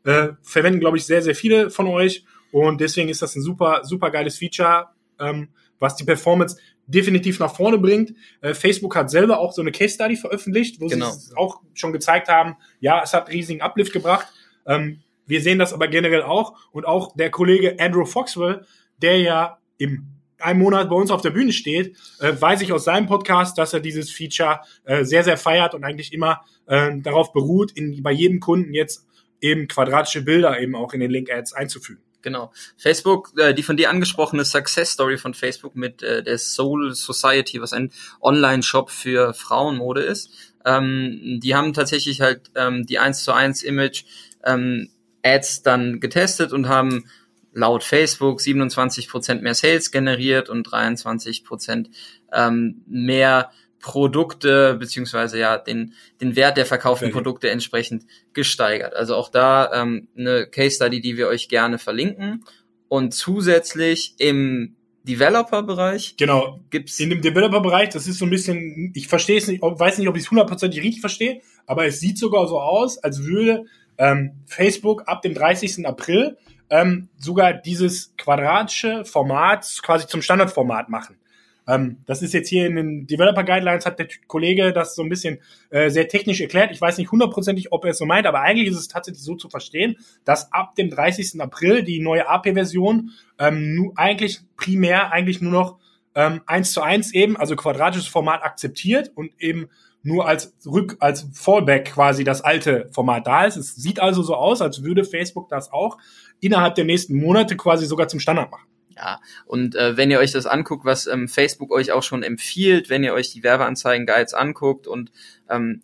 äh, 0.03 0.29
verwenden, 0.41 0.79
glaube 0.79 0.97
ich, 0.97 1.05
sehr, 1.05 1.21
sehr 1.21 1.35
viele 1.35 1.69
von 1.69 1.87
euch. 1.87 2.25
Und 2.51 2.81
deswegen 2.81 3.09
ist 3.09 3.21
das 3.21 3.35
ein 3.35 3.41
super, 3.41 3.81
super 3.83 4.11
geiles 4.11 4.37
Feature, 4.37 4.89
ähm, 5.19 5.49
was 5.79 5.95
die 5.95 6.03
Performance 6.03 6.57
definitiv 6.87 7.39
nach 7.39 7.55
vorne 7.55 7.77
bringt. 7.77 8.13
Äh, 8.41 8.53
Facebook 8.53 8.95
hat 8.95 9.09
selber 9.09 9.39
auch 9.39 9.53
so 9.53 9.61
eine 9.61 9.71
Case 9.71 9.95
Study 9.95 10.15
veröffentlicht, 10.15 10.81
wo 10.81 10.87
genau. 10.87 11.11
sie 11.11 11.35
auch 11.35 11.61
schon 11.73 11.93
gezeigt 11.93 12.27
haben, 12.27 12.55
ja, 12.79 13.01
es 13.03 13.13
hat 13.13 13.29
riesigen 13.29 13.61
Uplift 13.61 13.93
gebracht. 13.93 14.27
Ähm, 14.65 15.01
wir 15.25 15.41
sehen 15.41 15.59
das 15.59 15.73
aber 15.73 15.87
generell 15.87 16.23
auch 16.23 16.53
und 16.71 16.85
auch 16.85 17.15
der 17.15 17.31
Kollege 17.31 17.77
Andrew 17.79 18.05
Foxwell, 18.05 18.65
der 19.01 19.19
ja 19.19 19.57
im 19.77 20.09
einem 20.43 20.59
Monat 20.59 20.89
bei 20.89 20.95
uns 20.95 21.09
auf 21.09 21.21
der 21.21 21.29
Bühne 21.29 21.53
steht, 21.53 21.95
äh, 22.19 22.33
weiß 22.37 22.61
ich 22.61 22.73
aus 22.73 22.83
seinem 22.83 23.07
Podcast, 23.07 23.57
dass 23.57 23.73
er 23.73 23.79
dieses 23.79 24.11
Feature 24.11 24.59
äh, 24.83 25.05
sehr, 25.05 25.23
sehr 25.23 25.37
feiert 25.37 25.73
und 25.73 25.83
eigentlich 25.83 26.11
immer 26.11 26.41
äh, 26.65 26.91
darauf 26.99 27.31
beruht, 27.31 27.71
in, 27.71 28.03
bei 28.03 28.11
jedem 28.11 28.39
Kunden 28.39 28.73
jetzt 28.73 29.07
eben 29.41 29.67
quadratische 29.67 30.21
Bilder 30.21 30.59
eben 30.59 30.75
auch 30.75 30.93
in 30.93 30.99
den 30.99 31.11
Link-Ads 31.11 31.53
einzufügen. 31.53 32.03
Genau. 32.23 32.51
Facebook, 32.77 33.33
äh, 33.37 33.53
die 33.53 33.63
von 33.63 33.77
dir 33.77 33.89
angesprochene 33.89 34.45
Success 34.45 34.91
Story 34.91 35.17
von 35.17 35.33
Facebook 35.33 35.75
mit 35.75 36.01
äh, 36.01 36.23
der 36.23 36.39
Soul 36.39 36.95
Society, 36.95 37.61
was 37.61 37.73
ein 37.73 37.91
Online-Shop 38.21 38.89
für 38.89 39.33
Frauenmode 39.33 40.01
ist. 40.01 40.31
Ähm, 40.65 41.39
die 41.43 41.53
haben 41.53 41.73
tatsächlich 41.73 42.21
halt 42.21 42.49
ähm, 42.55 42.85
die 42.85 42.97
1 42.97 43.23
zu 43.23 43.33
1 43.33 43.61
Image 43.63 44.05
ähm, 44.45 44.89
Ads 45.21 45.63
dann 45.63 45.99
getestet 45.99 46.53
und 46.53 46.67
haben 46.67 47.05
laut 47.53 47.83
Facebook 47.83 48.39
27% 48.39 49.41
mehr 49.41 49.53
Sales 49.53 49.91
generiert 49.91 50.49
und 50.49 50.67
23% 50.67 51.89
ähm, 52.31 52.81
mehr 52.87 53.51
Produkte 53.83 54.75
beziehungsweise 54.79 55.37
ja 55.37 55.57
den 55.57 55.93
den 56.21 56.37
Wert 56.37 56.55
der 56.57 56.65
verkauften 56.65 57.07
okay. 57.07 57.13
Produkte 57.13 57.49
entsprechend 57.49 58.05
gesteigert. 58.31 58.95
Also 58.95 59.15
auch 59.15 59.29
da 59.29 59.71
ähm, 59.73 60.07
eine 60.17 60.47
Case 60.47 60.77
Study, 60.77 61.01
die 61.01 61.17
wir 61.17 61.27
euch 61.27 61.49
gerne 61.49 61.77
verlinken 61.77 62.45
und 62.87 63.13
zusätzlich 63.13 64.15
im 64.19 64.77
Developer-Bereich. 65.03 66.15
Genau. 66.15 66.61
Gibt's 66.69 66.97
in 67.01 67.09
dem 67.09 67.21
Developer-Bereich, 67.21 67.89
das 67.89 68.07
ist 68.07 68.19
so 68.19 68.25
ein 68.25 68.31
bisschen, 68.31 68.93
ich 68.95 69.09
verstehe 69.09 69.37
es 69.37 69.47
nicht, 69.47 69.61
weiß 69.61 69.97
nicht, 69.97 70.07
ob 70.07 70.15
ich 70.15 70.23
es 70.23 70.31
hundertprozentig 70.31 70.81
richtig 70.81 71.01
verstehe, 71.01 71.41
aber 71.65 71.85
es 71.85 71.99
sieht 71.99 72.17
sogar 72.17 72.47
so 72.47 72.61
aus, 72.61 72.97
als 72.99 73.23
würde 73.23 73.65
ähm, 73.97 74.43
Facebook 74.45 75.03
ab 75.07 75.21
dem 75.21 75.33
30. 75.33 75.85
April 75.85 76.37
ähm, 76.69 77.09
sogar 77.17 77.53
dieses 77.53 78.13
quadratische 78.17 79.03
Format 79.03 79.67
quasi 79.81 80.07
zum 80.07 80.21
Standardformat 80.21 80.87
machen. 80.87 81.17
Ähm, 81.67 81.97
das 82.05 82.21
ist 82.21 82.33
jetzt 82.33 82.49
hier 82.49 82.67
in 82.67 82.75
den 82.75 83.07
Developer 83.07 83.43
Guidelines, 83.43 83.85
hat 83.85 83.99
der 83.99 84.07
Kollege 84.27 84.73
das 84.73 84.95
so 84.95 85.03
ein 85.03 85.09
bisschen 85.09 85.39
äh, 85.69 85.89
sehr 85.89 86.07
technisch 86.07 86.41
erklärt. 86.41 86.71
Ich 86.71 86.81
weiß 86.81 86.97
nicht 86.97 87.11
hundertprozentig, 87.11 87.71
ob 87.71 87.85
er 87.85 87.91
es 87.91 87.97
so 87.97 88.05
meint, 88.05 88.27
aber 88.27 88.41
eigentlich 88.41 88.67
ist 88.67 88.77
es 88.77 88.87
tatsächlich 88.87 89.23
so 89.23 89.35
zu 89.35 89.49
verstehen, 89.49 89.97
dass 90.25 90.51
ab 90.51 90.75
dem 90.75 90.89
30. 90.89 91.41
April 91.41 91.83
die 91.83 91.99
neue 91.99 92.27
AP-Version 92.27 93.11
ähm, 93.39 93.91
eigentlich 93.95 94.41
primär 94.57 95.11
eigentlich 95.11 95.41
nur 95.41 95.51
noch 95.51 95.77
ähm, 96.15 96.41
1 96.45 96.73
zu 96.73 96.81
1 96.81 97.13
eben, 97.13 97.37
also 97.37 97.55
quadratisches 97.55 98.07
Format 98.07 98.43
akzeptiert 98.43 99.11
und 99.15 99.31
eben 99.39 99.69
nur 100.03 100.27
als 100.27 100.53
Rück, 100.65 100.97
als 100.99 101.29
Fallback 101.33 101.93
quasi 101.93 102.23
das 102.23 102.41
alte 102.41 102.89
Format 102.91 103.25
da 103.25 103.45
ist. 103.45 103.55
Es 103.55 103.75
sieht 103.75 103.99
also 103.99 104.21
so 104.21 104.35
aus, 104.35 104.61
als 104.61 104.83
würde 104.83 105.05
Facebook 105.05 105.47
das 105.49 105.71
auch 105.71 105.97
innerhalb 106.41 106.75
der 106.75 106.83
nächsten 106.83 107.15
Monate 107.15 107.55
quasi 107.55 107.85
sogar 107.85 108.09
zum 108.09 108.19
Standard 108.19 108.51
machen. 108.51 108.67
Ja, 108.95 109.21
und 109.45 109.75
äh, 109.75 109.97
wenn 109.97 110.11
ihr 110.11 110.19
euch 110.19 110.31
das 110.31 110.45
anguckt, 110.45 110.85
was 110.85 111.07
ähm, 111.07 111.27
Facebook 111.27 111.71
euch 111.71 111.91
auch 111.91 112.03
schon 112.03 112.21
empfiehlt, 112.21 112.89
wenn 112.89 113.03
ihr 113.03 113.13
euch 113.13 113.31
die 113.31 113.43
Werbeanzeigen-Guides 113.43 114.33
anguckt 114.33 114.87
und 114.87 115.11
ähm, 115.49 115.81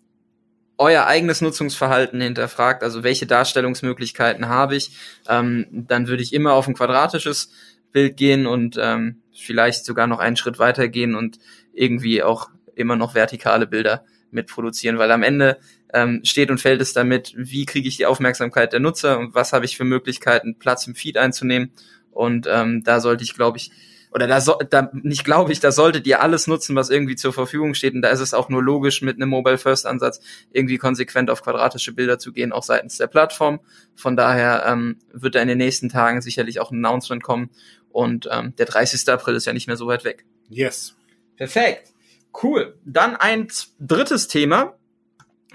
euer 0.78 1.06
eigenes 1.06 1.40
Nutzungsverhalten 1.40 2.20
hinterfragt, 2.20 2.82
also 2.82 3.02
welche 3.02 3.26
Darstellungsmöglichkeiten 3.26 4.48
habe 4.48 4.76
ich, 4.76 4.92
ähm, 5.28 5.66
dann 5.70 6.08
würde 6.08 6.22
ich 6.22 6.32
immer 6.32 6.54
auf 6.54 6.68
ein 6.68 6.74
quadratisches 6.74 7.52
Bild 7.92 8.16
gehen 8.16 8.46
und 8.46 8.78
ähm, 8.80 9.22
vielleicht 9.32 9.84
sogar 9.84 10.06
noch 10.06 10.20
einen 10.20 10.36
Schritt 10.36 10.58
weiter 10.58 10.88
gehen 10.88 11.14
und 11.14 11.38
irgendwie 11.74 12.22
auch 12.22 12.50
immer 12.76 12.96
noch 12.96 13.14
vertikale 13.14 13.66
Bilder 13.66 14.04
mitproduzieren, 14.30 14.98
weil 14.98 15.10
am 15.10 15.22
Ende 15.22 15.58
ähm, 15.92 16.20
steht 16.24 16.50
und 16.50 16.60
fällt 16.60 16.80
es 16.80 16.92
damit, 16.92 17.34
wie 17.36 17.66
kriege 17.66 17.88
ich 17.88 17.96
die 17.96 18.06
Aufmerksamkeit 18.06 18.72
der 18.72 18.80
Nutzer 18.80 19.18
und 19.18 19.34
was 19.34 19.52
habe 19.52 19.64
ich 19.64 19.76
für 19.76 19.84
Möglichkeiten, 19.84 20.58
Platz 20.58 20.86
im 20.86 20.94
Feed 20.94 21.18
einzunehmen 21.18 21.72
und 22.10 22.46
ähm, 22.48 22.82
da 22.84 23.00
sollte 23.00 23.24
ich, 23.24 23.34
glaube 23.34 23.58
ich, 23.58 23.70
oder 24.12 24.26
da, 24.26 24.40
so, 24.40 24.58
da 24.68 24.90
nicht 24.92 25.24
glaube 25.24 25.52
ich, 25.52 25.60
da 25.60 25.70
solltet 25.70 26.06
ihr 26.06 26.20
alles 26.20 26.48
nutzen, 26.48 26.74
was 26.74 26.90
irgendwie 26.90 27.14
zur 27.14 27.32
Verfügung 27.32 27.74
steht. 27.74 27.94
Und 27.94 28.02
da 28.02 28.08
ist 28.08 28.18
es 28.18 28.34
auch 28.34 28.48
nur 28.48 28.62
logisch, 28.62 29.02
mit 29.02 29.16
einem 29.16 29.28
Mobile 29.28 29.56
First 29.56 29.86
Ansatz 29.86 30.20
irgendwie 30.50 30.78
konsequent 30.78 31.30
auf 31.30 31.42
quadratische 31.42 31.92
Bilder 31.92 32.18
zu 32.18 32.32
gehen, 32.32 32.52
auch 32.52 32.64
seitens 32.64 32.96
der 32.98 33.06
Plattform. 33.06 33.60
Von 33.94 34.16
daher 34.16 34.64
ähm, 34.66 34.96
wird 35.12 35.36
da 35.36 35.42
in 35.42 35.48
den 35.48 35.58
nächsten 35.58 35.88
Tagen 35.88 36.22
sicherlich 36.22 36.58
auch 36.58 36.72
ein 36.72 36.84
Announcement 36.84 37.22
kommen. 37.22 37.50
Und 37.90 38.28
ähm, 38.32 38.54
der 38.56 38.66
30. 38.66 39.08
April 39.08 39.36
ist 39.36 39.46
ja 39.46 39.52
nicht 39.52 39.68
mehr 39.68 39.76
so 39.76 39.86
weit 39.86 40.04
weg. 40.04 40.24
Yes. 40.48 40.96
Perfekt. 41.36 41.92
Cool. 42.42 42.78
Dann 42.84 43.14
ein 43.14 43.46
drittes 43.78 44.26
Thema. 44.26 44.74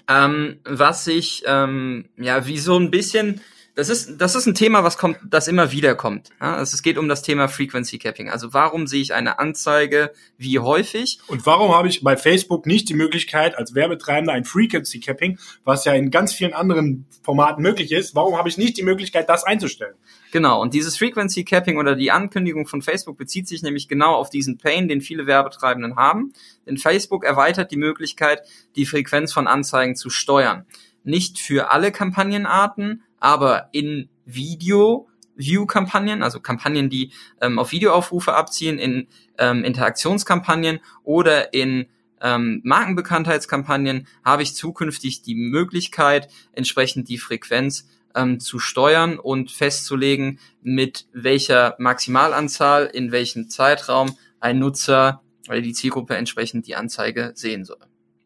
ähm, 0.07 0.59
was 0.63 1.05
sich 1.05 1.43
ähm, 1.45 2.09
ja 2.17 2.45
wie 2.47 2.59
so 2.59 2.77
ein 2.77 2.91
bisschen 2.91 3.41
das 3.75 3.89
ist, 3.89 4.17
das 4.21 4.35
ist 4.35 4.45
ein 4.45 4.55
Thema, 4.55 4.85
was 4.85 4.97
kommt, 4.97 5.17
das 5.29 5.49
immer 5.49 5.71
wieder 5.73 5.95
kommt. 5.95 6.29
Ja, 6.39 6.55
also 6.55 6.73
es 6.73 6.81
geht 6.81 6.97
um 6.97 7.09
das 7.09 7.21
Thema 7.21 7.49
Frequency 7.49 7.97
Capping. 7.97 8.29
Also 8.29 8.53
warum 8.53 8.87
sehe 8.87 9.01
ich 9.01 9.13
eine 9.13 9.37
Anzeige 9.37 10.13
wie 10.37 10.59
häufig? 10.59 11.19
Und 11.27 11.45
warum 11.45 11.75
habe 11.75 11.89
ich 11.89 12.01
bei 12.01 12.15
Facebook 12.15 12.65
nicht 12.65 12.87
die 12.87 12.93
Möglichkeit, 12.93 13.57
als 13.57 13.75
Werbetreibender 13.75 14.31
ein 14.31 14.45
Frequency 14.45 15.01
Capping, 15.01 15.37
was 15.65 15.83
ja 15.83 15.93
in 15.93 16.09
ganz 16.09 16.33
vielen 16.33 16.53
anderen 16.53 17.05
Formaten 17.21 17.61
möglich 17.61 17.91
ist, 17.91 18.15
warum 18.15 18.37
habe 18.37 18.47
ich 18.47 18.57
nicht 18.57 18.77
die 18.77 18.83
Möglichkeit, 18.83 19.27
das 19.27 19.43
einzustellen? 19.43 19.95
Genau, 20.31 20.61
und 20.61 20.73
dieses 20.73 20.97
Frequency 20.97 21.43
Capping 21.43 21.77
oder 21.77 21.95
die 21.95 22.11
Ankündigung 22.11 22.67
von 22.67 22.81
Facebook 22.81 23.17
bezieht 23.17 23.47
sich 23.47 23.61
nämlich 23.61 23.89
genau 23.89 24.15
auf 24.15 24.29
diesen 24.29 24.57
Pain, 24.57 24.87
den 24.87 25.01
viele 25.01 25.27
Werbetreibenden 25.27 25.97
haben. 25.97 26.31
Denn 26.65 26.77
Facebook 26.77 27.25
erweitert 27.25 27.71
die 27.71 27.77
Möglichkeit, 27.77 28.41
die 28.77 28.85
Frequenz 28.85 29.33
von 29.33 29.47
Anzeigen 29.47 29.95
zu 29.95 30.09
steuern. 30.09 30.65
Nicht 31.03 31.39
für 31.39 31.71
alle 31.71 31.91
Kampagnenarten, 31.91 33.03
aber 33.25 33.69
in 33.71 34.07
Video 34.25 35.09
View-Kampagnen, 35.35 36.21
also 36.21 36.39
Kampagnen, 36.39 36.91
die 36.91 37.11
ähm, 37.41 37.57
auf 37.57 37.71
Videoaufrufe 37.71 38.35
abziehen, 38.35 38.77
in 38.77 39.07
ähm, 39.39 39.63
Interaktionskampagnen 39.63 40.79
oder 41.03 41.51
in 41.55 41.87
ähm, 42.21 42.61
Markenbekanntheitskampagnen 42.63 44.07
habe 44.23 44.43
ich 44.43 44.55
zukünftig 44.55 45.23
die 45.23 45.33
Möglichkeit, 45.33 46.29
entsprechend 46.53 47.09
die 47.09 47.17
Frequenz 47.17 47.89
ähm, 48.13 48.39
zu 48.39 48.59
steuern 48.59 49.17
und 49.17 49.49
festzulegen, 49.49 50.39
mit 50.61 51.07
welcher 51.11 51.75
Maximalanzahl, 51.79 52.85
in 52.85 53.11
welchem 53.11 53.49
Zeitraum 53.49 54.15
ein 54.39 54.59
Nutzer 54.59 55.23
oder 55.49 55.61
die 55.61 55.73
Zielgruppe 55.73 56.15
entsprechend 56.15 56.67
die 56.67 56.75
Anzeige 56.75 57.31
sehen 57.33 57.65
soll. 57.65 57.79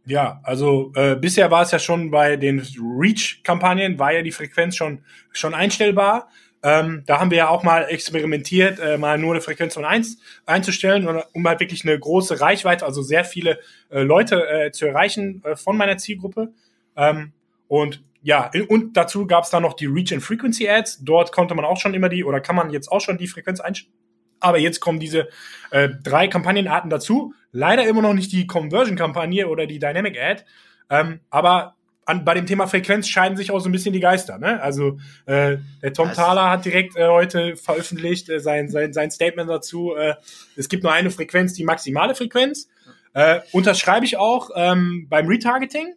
Ja, 0.09 0.39
also 0.41 0.91
äh, 0.95 1.15
bisher 1.15 1.51
war 1.51 1.61
es 1.61 1.69
ja 1.69 1.77
schon 1.77 2.09
bei 2.09 2.35
den 2.35 2.59
Reach-Kampagnen, 2.59 3.99
war 3.99 4.11
ja 4.11 4.23
die 4.23 4.31
Frequenz 4.31 4.75
schon, 4.75 5.03
schon 5.31 5.53
einstellbar. 5.53 6.29
Ähm, 6.63 7.03
da 7.05 7.19
haben 7.19 7.29
wir 7.29 7.37
ja 7.37 7.49
auch 7.49 7.61
mal 7.61 7.83
experimentiert, 7.83 8.79
äh, 8.79 8.97
mal 8.97 9.19
nur 9.19 9.33
eine 9.33 9.41
Frequenz 9.41 9.75
von 9.75 9.85
eins 9.85 10.17
einzustellen, 10.47 11.07
um 11.33 11.47
halt 11.47 11.59
wirklich 11.59 11.85
eine 11.85 11.97
große 11.97 12.41
Reichweite, 12.41 12.87
also 12.87 13.03
sehr 13.03 13.23
viele 13.23 13.59
äh, 13.91 14.01
Leute 14.01 14.49
äh, 14.49 14.71
zu 14.71 14.87
erreichen 14.87 15.43
äh, 15.45 15.55
von 15.55 15.77
meiner 15.77 15.97
Zielgruppe. 15.97 16.53
Ähm, 16.97 17.33
und 17.67 18.03
ja, 18.23 18.49
und 18.67 18.97
dazu 18.97 19.27
gab 19.27 19.43
es 19.43 19.51
dann 19.51 19.61
noch 19.61 19.75
die 19.75 19.85
Reach 19.85 20.11
and 20.11 20.23
Frequency 20.23 20.67
Ads. 20.67 21.03
Dort 21.05 21.31
konnte 21.31 21.53
man 21.53 21.65
auch 21.65 21.79
schon 21.79 21.93
immer 21.93 22.09
die, 22.09 22.23
oder 22.23 22.41
kann 22.41 22.55
man 22.55 22.71
jetzt 22.71 22.91
auch 22.91 22.99
schon 22.99 23.19
die 23.19 23.27
Frequenz 23.27 23.59
einstellen 23.59 23.93
aber 24.39 24.57
jetzt 24.57 24.79
kommen 24.79 24.99
diese 24.99 25.29
äh, 25.71 25.89
drei 26.03 26.27
Kampagnenarten 26.27 26.89
dazu. 26.89 27.33
Leider 27.51 27.87
immer 27.87 28.01
noch 28.01 28.13
nicht 28.13 28.31
die 28.31 28.47
Conversion-Kampagne 28.47 29.47
oder 29.47 29.65
die 29.65 29.79
Dynamic 29.79 30.19
Ad. 30.19 30.43
Ähm, 30.89 31.19
aber 31.29 31.75
an, 32.05 32.25
bei 32.25 32.33
dem 32.33 32.47
Thema 32.47 32.67
Frequenz 32.67 33.07
scheiden 33.07 33.37
sich 33.37 33.51
auch 33.51 33.59
so 33.59 33.69
ein 33.69 33.71
bisschen 33.71 33.93
die 33.93 33.99
Geister. 33.99 34.39
Ne? 34.39 34.61
Also 34.61 34.97
äh, 35.25 35.57
der 35.81 35.93
Tom 35.93 36.11
Thaler 36.11 36.49
hat 36.49 36.65
direkt 36.65 36.95
äh, 36.95 37.07
heute 37.07 37.55
veröffentlicht 37.55 38.29
äh, 38.29 38.39
sein, 38.39 38.69
sein, 38.69 38.93
sein 38.93 39.11
Statement 39.11 39.49
dazu. 39.49 39.95
Äh, 39.95 40.15
es 40.55 40.69
gibt 40.69 40.83
nur 40.83 40.91
eine 40.91 41.11
Frequenz, 41.11 41.53
die 41.53 41.63
maximale 41.63 42.15
Frequenz. 42.15 42.67
Äh, 43.13 43.41
unterschreibe 43.51 44.05
ich 44.05 44.17
auch 44.17 44.49
ähm, 44.55 45.07
beim 45.09 45.27
Retargeting. 45.27 45.93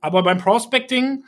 Aber 0.00 0.22
beim 0.22 0.38
Prospecting 0.38 1.24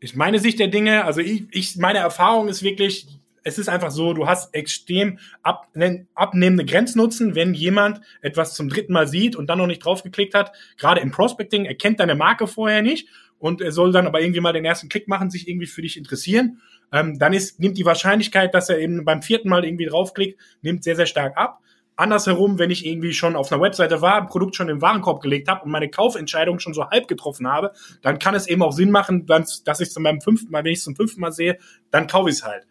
ist 0.00 0.16
meine 0.16 0.38
Sicht 0.38 0.58
der 0.58 0.68
Dinge, 0.68 1.04
also 1.04 1.20
ich, 1.20 1.44
ich 1.50 1.76
meine 1.76 1.98
Erfahrung 1.98 2.48
ist 2.48 2.62
wirklich, 2.62 3.06
es 3.46 3.58
ist 3.58 3.68
einfach 3.68 3.92
so, 3.92 4.12
du 4.12 4.26
hast 4.26 4.52
extrem 4.54 5.18
ab, 5.42 5.68
abnehmende 6.14 6.64
Grenznutzen, 6.64 7.36
wenn 7.36 7.54
jemand 7.54 8.00
etwas 8.20 8.54
zum 8.54 8.68
dritten 8.68 8.92
Mal 8.92 9.06
sieht 9.06 9.36
und 9.36 9.48
dann 9.48 9.58
noch 9.58 9.68
nicht 9.68 9.84
draufgeklickt 9.84 10.34
hat. 10.34 10.50
Gerade 10.76 11.00
im 11.00 11.12
Prospecting, 11.12 11.64
er 11.64 11.76
kennt 11.76 12.00
deine 12.00 12.16
Marke 12.16 12.48
vorher 12.48 12.82
nicht 12.82 13.08
und 13.38 13.60
er 13.60 13.70
soll 13.70 13.92
dann 13.92 14.08
aber 14.08 14.20
irgendwie 14.20 14.40
mal 14.40 14.52
den 14.52 14.64
ersten 14.64 14.88
Klick 14.88 15.06
machen, 15.06 15.30
sich 15.30 15.46
irgendwie 15.46 15.66
für 15.66 15.80
dich 15.80 15.96
interessieren. 15.96 16.60
Ähm, 16.92 17.20
dann 17.20 17.32
ist, 17.32 17.60
nimmt 17.60 17.78
die 17.78 17.84
Wahrscheinlichkeit, 17.84 18.52
dass 18.52 18.68
er 18.68 18.80
eben 18.80 19.04
beim 19.04 19.22
vierten 19.22 19.48
Mal 19.48 19.64
irgendwie 19.64 19.86
draufklickt, 19.86 20.40
nimmt 20.62 20.82
sehr, 20.82 20.96
sehr 20.96 21.06
stark 21.06 21.36
ab. 21.36 21.60
Andersherum, 21.94 22.58
wenn 22.58 22.70
ich 22.70 22.84
irgendwie 22.84 23.14
schon 23.14 23.36
auf 23.36 23.52
einer 23.52 23.62
Webseite 23.62 24.02
war, 24.02 24.20
ein 24.20 24.26
Produkt 24.26 24.56
schon 24.56 24.68
im 24.68 24.82
Warenkorb 24.82 25.22
gelegt 25.22 25.48
habe 25.48 25.62
und 25.64 25.70
meine 25.70 25.88
Kaufentscheidung 25.88 26.58
schon 26.58 26.74
so 26.74 26.90
halb 26.90 27.06
getroffen 27.06 27.46
habe, 27.46 27.72
dann 28.02 28.18
kann 28.18 28.34
es 28.34 28.48
eben 28.48 28.62
auch 28.62 28.72
Sinn 28.72 28.90
machen, 28.90 29.24
dass 29.24 29.62
ich 29.80 29.88
es 29.88 29.94
beim 29.94 30.20
fünften 30.20 30.50
Mal, 30.50 30.64
wenn 30.64 30.72
ich 30.72 30.78
es 30.78 30.84
zum 30.84 30.96
fünften 30.96 31.20
Mal 31.20 31.32
sehe, 31.32 31.58
dann 31.92 32.08
kaufe 32.08 32.28
ich 32.28 32.36
es 32.36 32.44
halt 32.44 32.66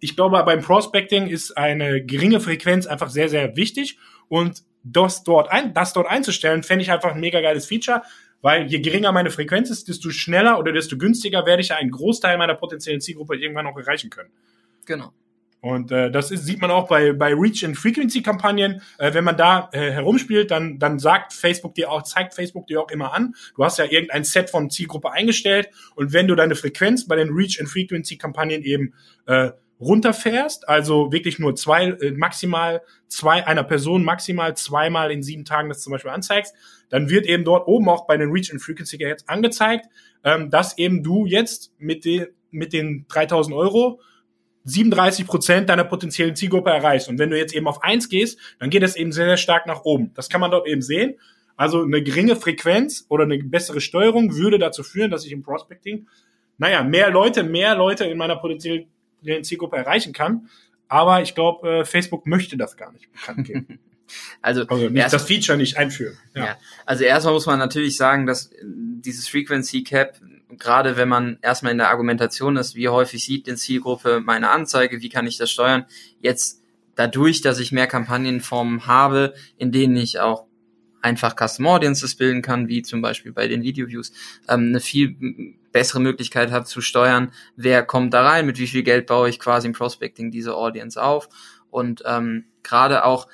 ich 0.00 0.16
glaube, 0.16 0.42
beim 0.44 0.60
Prospecting 0.60 1.26
ist 1.26 1.56
eine 1.56 2.04
geringe 2.04 2.40
Frequenz 2.40 2.86
einfach 2.86 3.10
sehr, 3.10 3.28
sehr 3.28 3.56
wichtig 3.56 3.98
und 4.28 4.62
das 4.82 5.24
dort, 5.24 5.50
ein, 5.50 5.74
das 5.74 5.92
dort 5.92 6.08
einzustellen, 6.08 6.62
fände 6.62 6.82
ich 6.82 6.90
einfach 6.90 7.14
ein 7.14 7.20
mega 7.20 7.40
geiles 7.40 7.66
Feature, 7.66 8.02
weil 8.40 8.66
je 8.66 8.80
geringer 8.80 9.12
meine 9.12 9.30
Frequenz 9.30 9.70
ist, 9.70 9.88
desto 9.88 10.10
schneller 10.10 10.58
oder 10.58 10.72
desto 10.72 10.96
günstiger 10.96 11.44
werde 11.46 11.62
ich 11.62 11.68
ja 11.68 11.76
einen 11.76 11.90
Großteil 11.90 12.38
meiner 12.38 12.54
potenziellen 12.54 13.00
Zielgruppe 13.00 13.36
irgendwann 13.36 13.64
noch 13.64 13.76
erreichen 13.76 14.10
können. 14.10 14.30
Genau. 14.86 15.12
Und 15.60 15.90
äh, 15.90 16.10
das 16.10 16.30
ist, 16.30 16.46
sieht 16.46 16.60
man 16.60 16.70
auch 16.70 16.86
bei, 16.86 17.12
bei 17.12 17.34
Reach 17.34 17.64
and 17.64 17.76
Frequency 17.76 18.22
Kampagnen. 18.22 18.80
Äh, 18.98 19.12
wenn 19.12 19.24
man 19.24 19.36
da 19.36 19.68
äh, 19.72 19.90
herumspielt, 19.90 20.52
dann, 20.52 20.78
dann 20.78 21.00
sagt 21.00 21.32
Facebook 21.32 21.74
dir 21.74 21.90
auch, 21.90 22.02
zeigt 22.02 22.34
Facebook 22.34 22.68
dir 22.68 22.80
auch 22.80 22.90
immer 22.90 23.12
an. 23.12 23.34
Du 23.56 23.64
hast 23.64 23.78
ja 23.78 23.84
irgendein 23.84 24.22
Set 24.22 24.50
von 24.50 24.70
Zielgruppe 24.70 25.10
eingestellt 25.10 25.68
und 25.96 26.12
wenn 26.12 26.28
du 26.28 26.36
deine 26.36 26.54
Frequenz 26.54 27.08
bei 27.08 27.16
den 27.16 27.30
Reach 27.30 27.58
and 27.58 27.68
Frequency 27.68 28.16
Kampagnen 28.16 28.62
eben 28.62 28.94
äh, 29.26 29.50
runterfährst, 29.80 30.68
also 30.68 31.12
wirklich 31.12 31.38
nur 31.38 31.54
zwei, 31.54 31.88
äh, 31.90 32.10
maximal 32.12 32.82
zwei, 33.06 33.46
einer 33.46 33.62
Person 33.62 34.04
maximal 34.04 34.56
zweimal 34.56 35.10
in 35.10 35.22
sieben 35.22 35.44
Tagen 35.44 35.68
das 35.68 35.82
zum 35.82 35.92
Beispiel 35.92 36.10
anzeigst, 36.10 36.54
dann 36.88 37.10
wird 37.10 37.26
eben 37.26 37.44
dort 37.44 37.68
oben 37.68 37.88
auch 37.88 38.06
bei 38.06 38.16
den 38.16 38.30
Reach 38.30 38.50
and 38.50 38.60
Frequency 38.60 38.98
Gates 38.98 39.28
angezeigt, 39.28 39.86
ähm, 40.24 40.50
dass 40.50 40.78
eben 40.78 41.02
du 41.02 41.26
jetzt 41.26 41.72
mit 41.78 42.04
den, 42.04 42.26
mit 42.50 42.72
den 42.72 43.06
3000 43.08 43.54
Euro 43.54 44.00
37 44.64 45.26
Prozent 45.26 45.68
deiner 45.68 45.84
potenziellen 45.84 46.36
Zielgruppe 46.36 46.70
erreichst. 46.70 47.08
Und 47.08 47.18
wenn 47.18 47.30
du 47.30 47.38
jetzt 47.38 47.54
eben 47.54 47.68
auf 47.68 47.82
eins 47.82 48.08
gehst, 48.08 48.38
dann 48.58 48.70
geht 48.70 48.82
es 48.82 48.96
eben 48.96 49.12
sehr, 49.12 49.26
sehr 49.26 49.36
stark 49.36 49.66
nach 49.66 49.84
oben. 49.84 50.12
Das 50.14 50.28
kann 50.28 50.40
man 50.40 50.50
dort 50.50 50.66
eben 50.66 50.82
sehen. 50.82 51.14
Also 51.56 51.82
eine 51.82 52.02
geringe 52.02 52.36
Frequenz 52.36 53.06
oder 53.08 53.24
eine 53.24 53.38
bessere 53.38 53.80
Steuerung 53.80 54.36
würde 54.36 54.58
dazu 54.58 54.82
führen, 54.82 55.10
dass 55.10 55.24
ich 55.24 55.32
im 55.32 55.42
Prospecting, 55.42 56.06
naja, 56.58 56.82
mehr 56.82 57.10
Leute, 57.10 57.42
mehr 57.44 57.74
Leute 57.74 58.04
in 58.04 58.18
meiner 58.18 58.36
potenziellen 58.36 58.88
der 59.22 59.42
Zielgruppe 59.42 59.76
erreichen 59.76 60.12
kann. 60.12 60.48
Aber 60.88 61.22
ich 61.22 61.34
glaube, 61.34 61.80
äh, 61.80 61.84
Facebook 61.84 62.26
möchte 62.26 62.56
das 62.56 62.76
gar 62.76 62.92
nicht 62.92 63.12
bekannt 63.12 63.46
geben. 63.46 63.78
also, 64.42 64.62
also 64.66 64.88
nicht, 64.88 65.12
das 65.12 65.26
Feature 65.26 65.58
nicht 65.58 65.76
einführen. 65.76 66.16
Ja. 66.34 66.44
ja. 66.44 66.58
Also 66.86 67.04
erstmal 67.04 67.34
muss 67.34 67.46
man 67.46 67.58
natürlich 67.58 67.96
sagen, 67.96 68.26
dass 68.26 68.50
dieses 68.62 69.28
Frequency 69.28 69.82
Cap, 69.82 70.20
gerade 70.50 70.96
wenn 70.96 71.08
man 71.08 71.38
erstmal 71.42 71.72
in 71.72 71.78
der 71.78 71.90
Argumentation 71.90 72.56
ist, 72.56 72.74
wie 72.74 72.88
häufig 72.88 73.22
sieht 73.24 73.46
die 73.46 73.54
Zielgruppe 73.54 74.20
meine 74.20 74.50
Anzeige, 74.50 75.02
wie 75.02 75.10
kann 75.10 75.26
ich 75.26 75.36
das 75.36 75.50
steuern, 75.50 75.84
jetzt 76.20 76.62
dadurch, 76.94 77.42
dass 77.42 77.58
ich 77.60 77.70
mehr 77.70 77.86
Kampagnenformen 77.86 78.86
habe, 78.86 79.34
in 79.56 79.72
denen 79.72 79.96
ich 79.96 80.18
auch 80.18 80.46
einfach 81.00 81.36
Custom 81.36 81.66
Audiences 81.66 82.16
bilden 82.16 82.42
kann, 82.42 82.68
wie 82.68 82.82
zum 82.82 83.02
Beispiel 83.02 83.32
bei 83.32 83.46
den 83.46 83.62
Video 83.62 83.88
Views, 83.88 84.12
ähm, 84.48 84.68
eine 84.68 84.80
viel 84.80 85.56
bessere 85.72 86.00
Möglichkeit 86.00 86.50
habe 86.50 86.64
zu 86.64 86.80
steuern, 86.80 87.32
wer 87.56 87.82
kommt 87.82 88.14
da 88.14 88.22
rein, 88.22 88.46
mit 88.46 88.58
wie 88.58 88.66
viel 88.66 88.82
Geld 88.82 89.06
baue 89.06 89.28
ich 89.28 89.38
quasi 89.38 89.66
im 89.66 89.72
Prospecting 89.72 90.30
diese 90.30 90.54
Audience 90.54 91.00
auf. 91.02 91.28
Und 91.70 92.02
ähm, 92.06 92.46
gerade 92.62 93.04
auch 93.04 93.28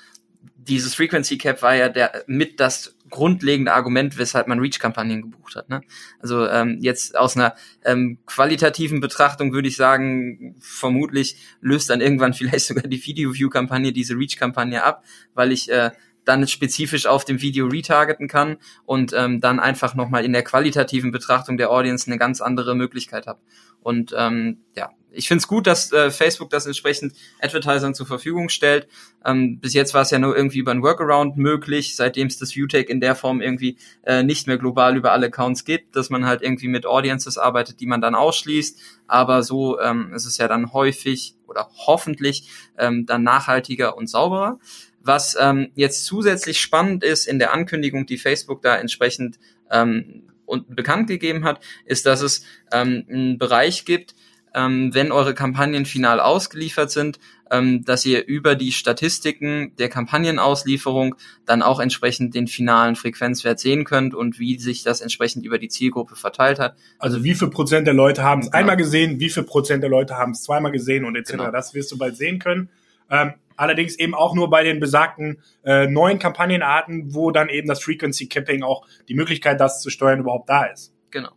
dieses 0.57 0.95
Frequency 0.95 1.39
Cap 1.39 1.63
war 1.63 1.75
ja 1.75 1.89
der 1.89 2.25
mit 2.27 2.61
das 2.61 2.97
grundlegende 3.11 3.73
Argument, 3.75 4.19
weshalb 4.19 4.49
man 4.49 4.59
Reach-Kampagnen 4.59 5.23
gebucht 5.23 5.57
hat. 5.57 5.69
Ne? 5.69 5.83
Also 6.21 6.49
ähm, 6.49 6.79
jetzt 6.81 7.17
aus 7.17 7.37
einer 7.37 7.55
ähm, 7.85 8.19
qualitativen 8.27 9.01
Betrachtung 9.01 9.53
würde 9.53 9.69
ich 9.69 9.77
sagen, 9.77 10.57
vermutlich 10.61 11.37
löst 11.61 11.91
dann 11.91 12.01
irgendwann 12.01 12.35
vielleicht 12.35 12.67
sogar 12.67 12.85
die 12.85 13.05
Video-View-Kampagne 13.05 13.93
diese 13.93 14.17
Reach-Kampagne 14.17 14.83
ab, 14.83 15.05
weil 15.35 15.53
ich 15.53 15.71
äh, 15.71 15.91
dann 16.25 16.47
spezifisch 16.47 17.07
auf 17.07 17.25
dem 17.25 17.41
Video 17.41 17.67
retargeten 17.67 18.29
kann 18.29 18.57
und 18.85 19.13
ähm, 19.15 19.41
dann 19.41 19.61
einfach 19.61 19.95
nochmal 19.95 20.25
in 20.25 20.33
der 20.33 20.43
qualitativen 20.43 21.13
Betrachtung 21.13 21.57
der 21.57 21.71
Audience 21.71 22.07
eine 22.11 22.19
ganz 22.19 22.41
andere 22.41 22.75
Möglichkeit 22.75 23.27
habe. 23.27 23.41
Und 23.83 24.15
ähm, 24.17 24.59
ja, 24.75 24.91
ich 25.15 25.29
finde 25.29 25.39
es 25.39 25.49
gut, 25.49 25.67
dass 25.67 25.93
äh, 25.93 26.11
Facebook 26.11 26.51
das 26.51 26.67
entsprechend 26.67 27.15
Advertisern 27.41 27.95
zur 27.95 28.07
Verfügung 28.07 28.49
stellt. 28.49 28.89
Ähm, 29.25 29.61
bis 29.61 29.75
jetzt 29.75 29.95
war 29.95 30.03
es 30.03 30.11
ja 30.11 30.19
nur 30.19 30.37
irgendwie 30.37 30.59
über 30.59 30.73
ein 30.73 30.83
Workaround 30.83 31.37
möglich, 31.37 31.97
seitdem 31.97 32.27
es 32.27 32.39
das 32.39 32.55
ViewTech 32.55 32.89
in 32.89 33.01
der 33.01 33.15
Form 33.15 33.41
irgendwie 33.41 33.79
äh, 34.05 34.23
nicht 34.23 34.47
mehr 34.47 34.59
global 34.59 34.97
über 34.97 35.13
alle 35.13 35.27
Accounts 35.27 35.65
gibt, 35.65 35.97
dass 35.97 36.11
man 36.11 36.27
halt 36.27 36.43
irgendwie 36.43 36.69
mit 36.69 36.87
Audiences 36.87 37.39
arbeitet, 37.39 37.81
die 37.81 37.87
man 37.87 38.01
dann 38.01 38.15
ausschließt. 38.15 38.81
Aber 39.07 39.43
so 39.43 39.81
ähm, 39.81 40.13
ist 40.15 40.27
es 40.27 40.39
ja 40.39 40.49
dann 40.49 40.73
häufig 40.73 41.37
oder 41.47 41.69
hoffentlich 41.87 42.49
ähm, 42.79 43.07
dann 43.07 43.23
nachhaltiger 43.23 43.97
und 43.97 44.09
sauberer. 44.09 44.59
Was 45.05 45.37
ähm, 45.39 45.71
jetzt 45.75 46.07
zusätzlich 46.07 46.61
spannend 46.61 47.05
ist 47.05 47.27
in 47.27 47.39
der 47.39 47.53
Ankündigung, 47.53 48.07
die 48.07 48.19
Facebook 48.19 48.63
da 48.63 48.77
entsprechend 48.77 49.39
ähm, 49.71 50.25
und 50.47 50.75
bekannt 50.75 51.09
gegeben 51.09 51.45
hat, 51.45 51.61
ist, 51.85 52.07
dass 52.07 52.23
es 52.23 52.45
ähm, 52.73 53.05
einen 53.09 53.39
Bereich 53.39 53.85
gibt, 53.85 54.15
ähm, 54.55 54.95
wenn 54.95 55.13
eure 55.13 55.35
Kampagnen 55.35 55.85
final 55.85 56.21
ausgeliefert 56.21 56.91
sind, 56.91 57.19
ähm, 57.51 57.85
dass 57.85 58.07
ihr 58.07 58.27
über 58.27 58.55
die 58.55 58.73
Statistiken 58.73 59.75
der 59.79 59.89
Kampagnenauslieferung 59.89 61.17
dann 61.45 61.63
auch 61.63 61.81
entsprechend 61.81 62.35
den 62.35 62.47
finalen 62.47 62.97
Frequenzwert 62.97 63.59
sehen 63.59 63.85
könnt 63.85 64.15
und 64.15 64.39
wie 64.39 64.59
sich 64.59 64.83
das 64.83 65.01
entsprechend 65.01 65.45
über 65.45 65.59
die 65.59 65.69
Zielgruppe 65.69 66.17
verteilt 66.17 66.59
hat. 66.59 66.77
Also 66.99 67.25
wie 67.25 67.35
viel 67.35 67.49
Prozent 67.49 67.87
der 67.87 67.95
Leute 67.95 68.23
haben 68.23 68.41
es 68.41 68.47
genau. 68.47 68.59
einmal 68.59 68.77
gesehen, 68.77 69.21
wie 69.21 69.29
viel 69.29 69.43
Prozent 69.43 69.83
der 69.83 69.91
Leute 69.91 70.17
haben 70.17 70.33
es 70.33 70.43
zweimal 70.43 70.73
gesehen 70.73 71.05
und 71.05 71.17
etc. 71.17 71.33
Genau. 71.33 71.51
Das 71.51 71.75
wirst 71.75 71.93
du 71.93 71.99
bald 71.99 72.17
sehen 72.17 72.39
können. 72.39 72.71
Ähm, 73.11 73.35
allerdings 73.57 73.99
eben 73.99 74.15
auch 74.15 74.35
nur 74.35 74.51
bei 74.51 74.63
den 74.63 74.81
besagten 74.81 75.43
äh, 75.65 75.87
neuen 75.87 76.19
Kampagnenarten, 76.19 77.15
wo 77.15 77.31
dann 77.31 77.49
eben 77.49 77.69
das 77.69 77.83
Frequency 77.83 78.29
Capping 78.29 78.63
auch 78.63 78.87
die 79.09 79.15
Möglichkeit, 79.15 79.61
das 79.61 79.81
zu 79.81 79.91
steuern, 79.91 80.21
überhaupt 80.21 80.49
da 80.49 80.65
ist. 80.65 80.93
Genau. 81.11 81.31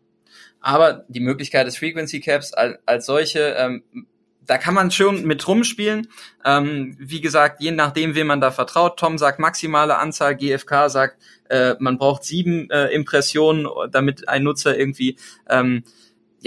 Aber 0.60 1.06
die 1.08 1.20
Möglichkeit 1.20 1.68
des 1.68 1.78
Frequency 1.78 2.20
Caps 2.20 2.54
als, 2.54 2.80
als 2.86 3.06
solche, 3.06 3.56
ähm, 3.58 3.84
da 4.46 4.58
kann 4.58 4.74
man 4.74 4.92
schon 4.92 5.26
mit 5.26 5.48
rumspielen. 5.48 6.08
Ähm, 6.46 6.96
wie 7.00 7.22
gesagt, 7.22 7.62
je 7.62 7.72
nachdem, 7.72 8.16
wem 8.16 8.28
man 8.28 8.42
da 8.42 8.50
vertraut. 8.50 8.98
Tom 8.98 9.18
sagt 9.18 9.40
maximale 9.40 9.98
Anzahl, 9.98 10.36
GFK 10.36 10.90
sagt, 10.90 11.22
äh, 11.50 11.76
man 11.80 11.98
braucht 11.98 12.24
sieben 12.24 12.70
äh, 12.70 12.88
Impressionen, 12.88 13.68
damit 13.92 14.28
ein 14.28 14.44
Nutzer 14.44 14.78
irgendwie 14.78 15.18
ähm, 15.50 15.84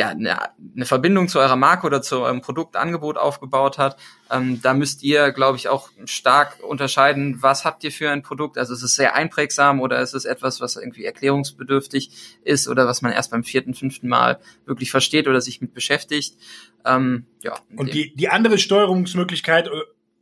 ja, 0.01 0.09
eine, 0.09 0.39
eine 0.75 0.87
Verbindung 0.87 1.29
zu 1.29 1.41
eurer 1.41 1.57
Marke 1.57 1.87
oder 1.87 2.01
zu 2.01 2.21
eurem 2.21 2.41
Produktangebot 2.41 3.19
aufgebaut 3.19 3.77
hat, 3.77 3.99
ähm, 4.31 4.59
da 4.63 4.73
müsst 4.73 5.03
ihr, 5.03 5.31
glaube 5.31 5.59
ich, 5.59 5.69
auch 5.69 5.91
stark 6.07 6.57
unterscheiden, 6.67 7.43
was 7.43 7.67
habt 7.67 7.85
ihr 7.85 7.93
für 7.93 8.11
ein 8.11 8.23
Produkt. 8.23 8.57
Also 8.57 8.73
ist 8.73 8.83
es 8.83 8.95
sehr 8.95 9.15
einprägsam 9.15 9.79
oder 9.79 10.01
ist 10.01 10.15
es 10.15 10.25
etwas, 10.25 10.63
was 10.63 10.77
irgendwie 10.77 11.05
erklärungsbedürftig 11.05 12.13
ist 12.45 12.67
oder 12.67 12.87
was 12.87 13.03
man 13.03 13.13
erst 13.13 13.31
beim 13.31 13.45
vierten, 13.45 13.75
fünften 13.75 14.09
Mal 14.09 14.41
wirklich 14.65 14.91
versteht 14.91 15.29
oder 15.29 15.43
sich 15.43 15.61
mit 15.61 15.75
beschäftigt. 15.75 16.39
Ähm, 16.87 17.27
ja. 17.43 17.59
Und 17.77 17.93
die, 17.93 18.17
die 18.17 18.31
andere 18.31 18.57
Steuerungsmöglichkeit, 18.57 19.67
äh, 19.67 19.71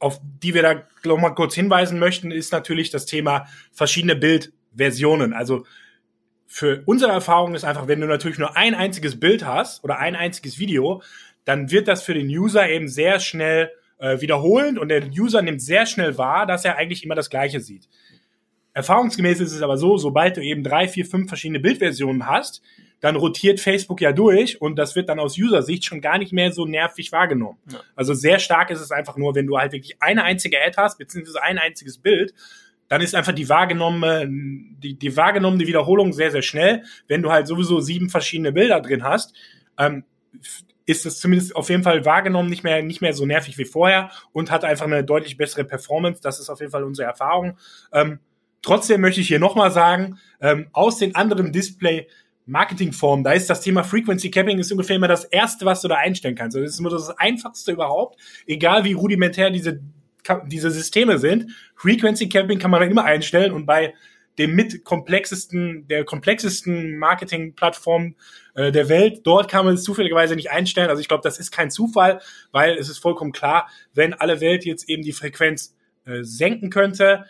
auf 0.00 0.20
die 0.42 0.54
wir 0.54 0.62
da 0.62 0.82
noch 1.04 1.18
mal 1.18 1.30
kurz 1.30 1.54
hinweisen 1.54 2.00
möchten, 2.00 2.32
ist 2.32 2.50
natürlich 2.50 2.90
das 2.90 3.06
Thema 3.06 3.46
verschiedene 3.70 4.16
Bildversionen. 4.16 5.34
Also 5.34 5.66
für 6.50 6.82
unsere 6.86 7.12
Erfahrung 7.12 7.54
ist 7.54 7.64
einfach, 7.64 7.88
wenn 7.88 8.00
du 8.00 8.06
natürlich 8.06 8.38
nur 8.38 8.56
ein 8.56 8.74
einziges 8.74 9.20
Bild 9.20 9.44
hast 9.44 9.84
oder 9.84 9.98
ein 9.98 10.16
einziges 10.16 10.58
Video, 10.58 11.02
dann 11.44 11.70
wird 11.70 11.86
das 11.86 12.02
für 12.02 12.14
den 12.14 12.26
User 12.26 12.68
eben 12.68 12.88
sehr 12.88 13.20
schnell 13.20 13.70
äh, 13.98 14.20
wiederholend 14.22 14.78
und 14.78 14.88
der 14.88 15.06
User 15.08 15.42
nimmt 15.42 15.60
sehr 15.60 15.84
schnell 15.84 16.16
wahr, 16.16 16.46
dass 16.46 16.64
er 16.64 16.76
eigentlich 16.76 17.04
immer 17.04 17.14
das 17.14 17.28
Gleiche 17.28 17.60
sieht. 17.60 17.86
Erfahrungsgemäß 18.72 19.40
ist 19.40 19.52
es 19.52 19.60
aber 19.60 19.76
so, 19.76 19.98
sobald 19.98 20.38
du 20.38 20.40
eben 20.40 20.64
drei, 20.64 20.88
vier, 20.88 21.04
fünf 21.04 21.28
verschiedene 21.28 21.60
Bildversionen 21.60 22.26
hast, 22.26 22.62
dann 23.00 23.16
rotiert 23.16 23.60
Facebook 23.60 24.00
ja 24.00 24.12
durch 24.12 24.60
und 24.60 24.76
das 24.76 24.96
wird 24.96 25.10
dann 25.10 25.20
aus 25.20 25.38
User-Sicht 25.38 25.84
schon 25.84 26.00
gar 26.00 26.16
nicht 26.16 26.32
mehr 26.32 26.50
so 26.50 26.64
nervig 26.64 27.12
wahrgenommen. 27.12 27.58
Ja. 27.70 27.80
Also 27.94 28.14
sehr 28.14 28.38
stark 28.38 28.70
ist 28.70 28.80
es 28.80 28.90
einfach 28.90 29.16
nur, 29.16 29.34
wenn 29.34 29.46
du 29.46 29.58
halt 29.58 29.72
wirklich 29.72 30.00
eine 30.00 30.24
einzige 30.24 30.58
Ad 30.64 30.76
hast, 30.78 30.98
beziehungsweise 30.98 31.42
ein 31.42 31.58
einziges 31.58 31.98
Bild 31.98 32.32
dann 32.88 33.00
ist 33.00 33.14
einfach 33.14 33.32
die 33.32 33.48
wahrgenommene, 33.48 34.26
die, 34.28 34.98
die 34.98 35.16
wahrgenommene 35.16 35.66
Wiederholung 35.66 36.12
sehr, 36.12 36.30
sehr 36.30 36.42
schnell. 36.42 36.82
Wenn 37.06 37.22
du 37.22 37.30
halt 37.30 37.46
sowieso 37.46 37.80
sieben 37.80 38.10
verschiedene 38.10 38.52
Bilder 38.52 38.80
drin 38.80 39.04
hast, 39.04 39.34
ähm, 39.78 40.04
ist 40.86 41.04
es 41.04 41.20
zumindest 41.20 41.54
auf 41.54 41.68
jeden 41.68 41.82
Fall 41.82 42.04
wahrgenommen 42.06 42.48
nicht 42.48 42.64
mehr, 42.64 42.82
nicht 42.82 43.02
mehr 43.02 43.12
so 43.12 43.26
nervig 43.26 43.58
wie 43.58 43.66
vorher 43.66 44.10
und 44.32 44.50
hat 44.50 44.64
einfach 44.64 44.86
eine 44.86 45.04
deutlich 45.04 45.36
bessere 45.36 45.64
Performance. 45.64 46.22
Das 46.22 46.40
ist 46.40 46.48
auf 46.48 46.60
jeden 46.60 46.72
Fall 46.72 46.84
unsere 46.84 47.06
Erfahrung. 47.06 47.58
Ähm, 47.92 48.20
trotzdem 48.62 49.02
möchte 49.02 49.20
ich 49.20 49.28
hier 49.28 49.38
nochmal 49.38 49.70
sagen, 49.70 50.18
ähm, 50.40 50.68
aus 50.72 50.96
den 50.96 51.14
anderen 51.14 51.52
Display 51.52 52.08
Marketingformen, 52.46 53.22
da 53.22 53.32
ist 53.32 53.50
das 53.50 53.60
Thema 53.60 53.84
Frequency 53.84 54.30
Capping 54.30 54.58
ist 54.58 54.72
ungefähr 54.72 54.96
immer 54.96 55.08
das 55.08 55.24
erste, 55.24 55.66
was 55.66 55.82
du 55.82 55.88
da 55.88 55.96
einstellen 55.96 56.34
kannst. 56.34 56.56
Also 56.56 56.64
das 56.64 56.74
ist 56.74 56.80
immer 56.80 56.88
das 56.88 57.10
einfachste 57.18 57.72
überhaupt, 57.72 58.18
egal 58.46 58.84
wie 58.84 58.94
rudimentär 58.94 59.50
diese 59.50 59.80
diese 60.46 60.70
Systeme 60.70 61.18
sind. 61.18 61.52
Frequency 61.76 62.28
Capping 62.28 62.58
kann 62.58 62.70
man 62.70 62.80
dann 62.80 62.90
immer 62.90 63.04
einstellen 63.04 63.52
und 63.52 63.66
bei 63.66 63.94
dem 64.38 64.54
mit 64.54 64.84
komplexesten, 64.84 65.88
der 65.88 66.04
komplexesten 66.04 66.96
Marketing-Plattform 66.98 68.14
äh, 68.54 68.70
der 68.70 68.88
Welt. 68.88 69.22
Dort 69.24 69.50
kann 69.50 69.64
man 69.64 69.74
es 69.74 69.82
zufälligerweise 69.82 70.36
nicht 70.36 70.50
einstellen. 70.50 70.90
Also 70.90 71.00
ich 71.00 71.08
glaube, 71.08 71.22
das 71.24 71.38
ist 71.38 71.50
kein 71.50 71.70
Zufall, 71.70 72.20
weil 72.52 72.76
es 72.76 72.88
ist 72.88 72.98
vollkommen 72.98 73.32
klar, 73.32 73.68
wenn 73.94 74.14
alle 74.14 74.40
Welt 74.40 74.64
jetzt 74.64 74.88
eben 74.88 75.02
die 75.02 75.12
Frequenz 75.12 75.74
äh, 76.04 76.22
senken 76.22 76.70
könnte, 76.70 77.24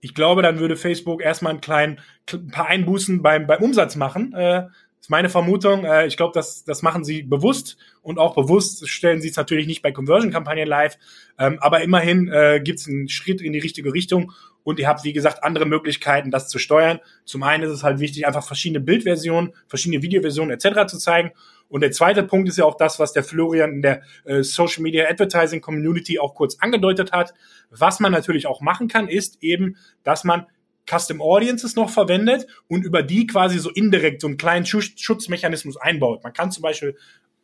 ich 0.00 0.14
glaube, 0.14 0.42
dann 0.42 0.60
würde 0.60 0.76
Facebook 0.76 1.22
erstmal 1.22 1.50
einen 1.50 1.60
kleinen, 1.60 2.00
ein 2.32 2.50
paar 2.50 2.66
Einbußen 2.66 3.22
beim, 3.22 3.46
beim 3.46 3.62
Umsatz 3.62 3.96
machen. 3.96 4.32
Äh, 4.32 4.68
ist 5.08 5.10
meine 5.10 5.30
Vermutung. 5.30 5.84
Äh, 5.84 6.06
ich 6.06 6.18
glaube, 6.18 6.32
das, 6.34 6.64
das 6.64 6.82
machen 6.82 7.02
sie 7.02 7.22
bewusst 7.22 7.78
und 8.02 8.18
auch 8.18 8.34
bewusst 8.34 8.86
stellen 8.88 9.22
sie 9.22 9.30
es 9.30 9.36
natürlich 9.36 9.66
nicht 9.66 9.80
bei 9.80 9.90
Conversion-Kampagnen 9.90 10.68
live. 10.68 10.98
Ähm, 11.38 11.58
aber 11.60 11.80
immerhin 11.80 12.28
äh, 12.28 12.60
gibt 12.62 12.80
es 12.80 12.88
einen 12.88 13.08
Schritt 13.08 13.40
in 13.40 13.54
die 13.54 13.58
richtige 13.58 13.94
Richtung 13.94 14.32
und 14.64 14.78
ihr 14.78 14.86
habt, 14.86 15.04
wie 15.04 15.14
gesagt, 15.14 15.44
andere 15.44 15.64
Möglichkeiten, 15.64 16.30
das 16.30 16.48
zu 16.48 16.58
steuern. 16.58 17.00
Zum 17.24 17.42
einen 17.42 17.64
ist 17.64 17.70
es 17.70 17.84
halt 17.84 18.00
wichtig, 18.00 18.26
einfach 18.26 18.44
verschiedene 18.46 18.80
Bildversionen, 18.80 19.54
verschiedene 19.66 20.02
Videoversionen 20.02 20.50
etc. 20.50 20.86
zu 20.86 20.98
zeigen. 20.98 21.30
Und 21.70 21.80
der 21.80 21.92
zweite 21.92 22.22
Punkt 22.22 22.48
ist 22.50 22.58
ja 22.58 22.66
auch 22.66 22.76
das, 22.76 22.98
was 22.98 23.14
der 23.14 23.24
Florian 23.24 23.72
in 23.72 23.82
der 23.82 24.02
äh, 24.26 24.42
Social 24.42 24.82
Media 24.82 25.08
Advertising 25.08 25.62
Community 25.62 26.18
auch 26.18 26.34
kurz 26.34 26.58
angedeutet 26.60 27.12
hat. 27.12 27.32
Was 27.70 27.98
man 27.98 28.12
natürlich 28.12 28.46
auch 28.46 28.60
machen 28.60 28.88
kann, 28.88 29.08
ist 29.08 29.42
eben, 29.42 29.76
dass 30.02 30.24
man 30.24 30.46
Custom 30.88 31.20
Audiences 31.20 31.76
noch 31.76 31.90
verwendet 31.90 32.46
und 32.66 32.84
über 32.84 33.02
die 33.02 33.26
quasi 33.26 33.58
so 33.58 33.70
indirekt 33.70 34.20
so 34.20 34.26
einen 34.26 34.36
kleinen 34.36 34.66
Schutzmechanismus 34.66 35.76
einbaut. 35.76 36.24
Man 36.24 36.32
kann 36.32 36.50
zum 36.50 36.62
Beispiel 36.62 36.96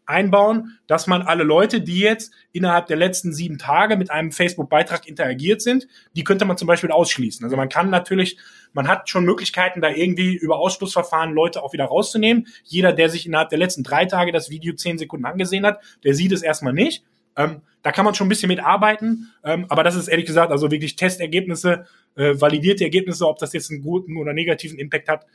einbauen, 0.06 0.78
dass 0.86 1.06
man 1.06 1.22
alle 1.22 1.44
Leute, 1.44 1.80
die 1.80 2.00
jetzt 2.00 2.32
innerhalb 2.52 2.86
der 2.86 2.96
letzten 2.96 3.32
sieben 3.32 3.58
Tage 3.58 3.96
mit 3.96 4.10
einem 4.10 4.32
Facebook-Beitrag 4.32 5.08
interagiert 5.08 5.62
sind, 5.62 5.86
die 6.14 6.24
könnte 6.24 6.44
man 6.44 6.58
zum 6.58 6.68
Beispiel 6.68 6.90
ausschließen. 6.90 7.44
Also 7.44 7.56
man 7.56 7.68
kann 7.68 7.90
natürlich, 7.90 8.38
man 8.72 8.88
hat 8.88 9.08
schon 9.08 9.24
Möglichkeiten, 9.24 9.80
da 9.80 9.90
irgendwie 9.90 10.34
über 10.34 10.58
Ausschlussverfahren 10.58 11.32
Leute 11.32 11.62
auch 11.62 11.72
wieder 11.72 11.86
rauszunehmen. 11.86 12.46
Jeder, 12.64 12.92
der 12.92 13.08
sich 13.08 13.26
innerhalb 13.26 13.48
der 13.48 13.58
letzten 13.58 13.82
drei 13.82 14.04
Tage 14.04 14.32
das 14.32 14.50
Video 14.50 14.74
zehn 14.74 14.98
Sekunden 14.98 15.26
angesehen 15.26 15.64
hat, 15.64 15.80
der 16.04 16.14
sieht 16.14 16.32
es 16.32 16.42
erstmal 16.42 16.74
nicht. 16.74 17.04
Ähm, 17.36 17.62
da 17.82 17.92
kann 17.92 18.04
man 18.04 18.14
schon 18.14 18.26
ein 18.26 18.30
bisschen 18.30 18.48
mit 18.48 18.60
arbeiten, 18.60 19.30
ähm, 19.44 19.66
aber 19.68 19.84
das 19.84 19.94
ist 19.94 20.08
ehrlich 20.08 20.26
gesagt 20.26 20.50
also 20.50 20.70
wirklich 20.70 20.96
Testergebnisse, 20.96 21.86
äh, 22.16 22.40
validierte 22.40 22.84
Ergebnisse, 22.84 23.26
ob 23.28 23.38
das 23.38 23.52
jetzt 23.52 23.70
einen 23.70 23.82
guten 23.82 24.16
oder 24.16 24.32
negativen 24.32 24.78
Impact 24.78 25.08
hat, 25.08 25.26